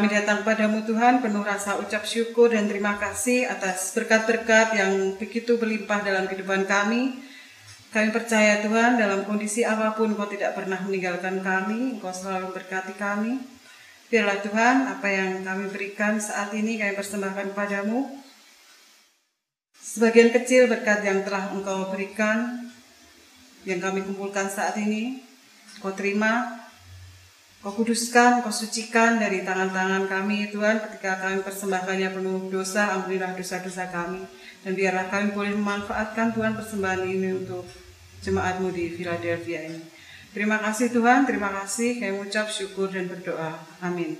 Kami 0.00 0.16
datang 0.16 0.40
kepadamu 0.40 0.88
Tuhan 0.88 1.20
penuh 1.20 1.44
rasa 1.44 1.76
ucap 1.76 2.08
syukur 2.08 2.48
dan 2.48 2.64
terima 2.64 2.96
kasih 2.96 3.44
atas 3.44 3.92
berkat-berkat 3.92 4.72
yang 4.72 5.12
begitu 5.20 5.60
berlimpah 5.60 6.00
dalam 6.00 6.24
kehidupan 6.24 6.64
kami. 6.64 7.20
Kami 7.92 8.08
percaya 8.08 8.64
Tuhan 8.64 8.96
dalam 8.96 9.28
kondisi 9.28 9.60
apa 9.60 9.92
pun 9.92 10.16
Engkau 10.16 10.24
tidak 10.24 10.56
pernah 10.56 10.80
meninggalkan 10.80 11.44
kami, 11.44 12.00
Engkau 12.00 12.16
selalu 12.16 12.48
berkati 12.48 12.96
kami. 12.96 13.44
Biarlah 14.08 14.40
Tuhan 14.40 14.88
apa 14.88 15.04
yang 15.12 15.44
kami 15.44 15.68
berikan 15.68 16.16
saat 16.16 16.48
ini 16.56 16.80
kami 16.80 16.96
persembahkan 16.96 17.52
kepadamu. 17.52 18.08
Sebagian 19.76 20.32
kecil 20.32 20.64
berkat 20.64 21.04
yang 21.04 21.28
telah 21.28 21.52
Engkau 21.52 21.92
berikan, 21.92 22.72
yang 23.68 23.84
kami 23.84 24.00
kumpulkan 24.00 24.48
saat 24.48 24.80
ini, 24.80 25.20
Kau 25.84 25.92
terima, 25.92 26.59
Kau 27.60 27.76
kuduskan, 27.76 28.40
Kau 28.40 28.48
sucikan 28.48 29.20
dari 29.20 29.44
tangan-tangan 29.44 30.08
kami, 30.08 30.48
Tuhan, 30.48 30.80
ketika 30.80 31.20
kami 31.20 31.44
persembahkannya 31.44 32.08
penuh 32.08 32.48
dosa, 32.48 32.96
ampunilah 32.96 33.36
dosa-dosa 33.36 33.92
kami. 33.92 34.24
Dan 34.64 34.72
biarlah 34.72 35.12
kami 35.12 35.36
boleh 35.36 35.52
memanfaatkan 35.52 36.32
Tuhan 36.32 36.56
persembahan 36.56 37.04
ini 37.04 37.36
untuk 37.36 37.68
jemaatmu 38.24 38.72
di 38.72 38.96
Philadelphia 38.96 39.68
ini. 39.68 39.80
Terima 40.32 40.56
kasih 40.56 40.88
Tuhan, 40.88 41.28
terima 41.28 41.52
kasih. 41.52 42.00
Kami 42.00 42.24
ucap 42.24 42.48
syukur 42.48 42.88
dan 42.88 43.12
berdoa. 43.12 43.60
Amin. 43.84 44.16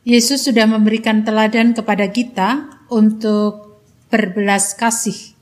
Yesus 0.00 0.48
sudah 0.48 0.64
memberikan 0.64 1.28
teladan 1.28 1.76
kepada 1.76 2.08
kita 2.08 2.72
untuk 2.88 3.84
berbelas 4.08 4.72
kasih. 4.72 5.36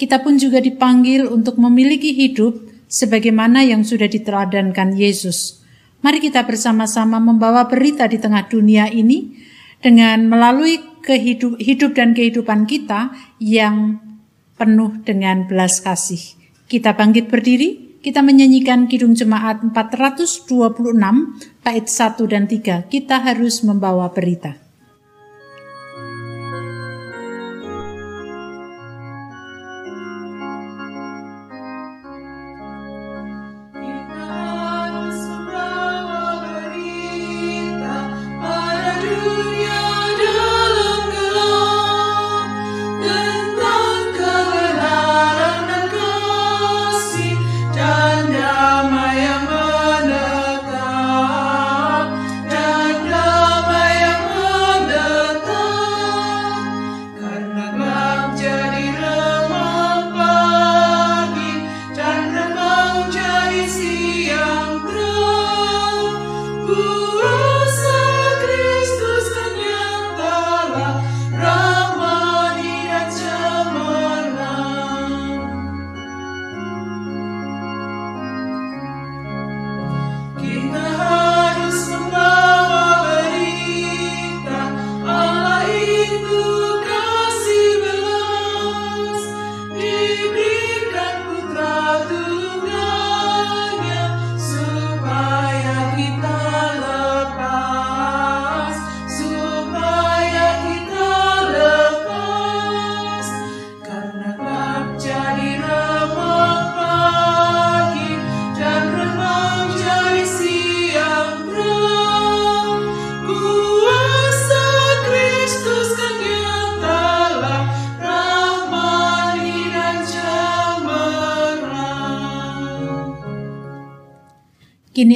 Kita 0.00 0.24
pun 0.24 0.40
juga 0.40 0.56
dipanggil 0.60 1.28
untuk 1.28 1.60
memiliki 1.60 2.16
hidup 2.16 2.73
sebagaimana 2.94 3.66
yang 3.66 3.82
sudah 3.82 4.06
diteladankan 4.06 4.94
Yesus. 4.94 5.66
Mari 6.06 6.22
kita 6.22 6.46
bersama-sama 6.46 7.18
membawa 7.18 7.66
berita 7.66 8.06
di 8.06 8.22
tengah 8.22 8.46
dunia 8.46 8.86
ini 8.86 9.34
dengan 9.82 10.30
melalui 10.30 10.78
kehidup, 11.02 11.58
hidup 11.58 11.98
dan 11.98 12.14
kehidupan 12.14 12.70
kita 12.70 13.10
yang 13.42 13.98
penuh 14.54 15.02
dengan 15.02 15.50
belas 15.50 15.82
kasih. 15.82 16.22
Kita 16.70 16.94
bangkit 16.94 17.28
berdiri, 17.28 18.00
kita 18.00 18.22
menyanyikan 18.22 18.86
Kidung 18.86 19.18
Jemaat 19.18 19.64
426 19.64 20.46
bait 21.64 21.86
1 21.88 22.32
dan 22.32 22.44
3. 22.46 22.92
Kita 22.92 23.16
harus 23.24 23.64
membawa 23.66 24.12
berita. 24.12 24.63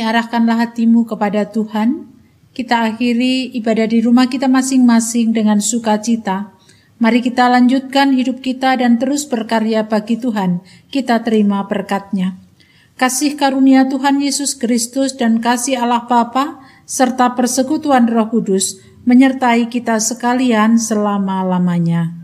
Arahkanlah 0.09 0.56
hatimu 0.56 1.04
kepada 1.04 1.52
Tuhan. 1.52 2.09
Kita 2.56 2.88
akhiri 2.88 3.52
ibadah 3.61 3.84
di 3.84 4.00
rumah 4.00 4.32
kita 4.32 4.48
masing-masing 4.48 5.36
dengan 5.36 5.61
sukacita. 5.61 6.56
Mari 6.96 7.20
kita 7.20 7.46
lanjutkan 7.46 8.16
hidup 8.16 8.40
kita 8.40 8.74
dan 8.80 8.96
terus 8.96 9.28
berkarya 9.28 9.84
bagi 9.84 10.16
Tuhan. 10.16 10.64
Kita 10.88 11.20
terima 11.20 11.68
berkatnya. 11.68 12.40
Kasih 12.98 13.38
karunia 13.38 13.86
Tuhan 13.86 14.18
Yesus 14.18 14.59
Kristus 14.59 15.14
dan 15.14 15.38
kasih 15.38 15.78
Allah 15.78 16.11
Bapa 16.11 16.59
serta 16.82 17.38
persekutuan 17.38 18.11
Roh 18.11 18.26
Kudus 18.26 18.82
menyertai 19.06 19.70
kita 19.70 20.02
sekalian 20.02 20.82
selama-lamanya. 20.82 22.17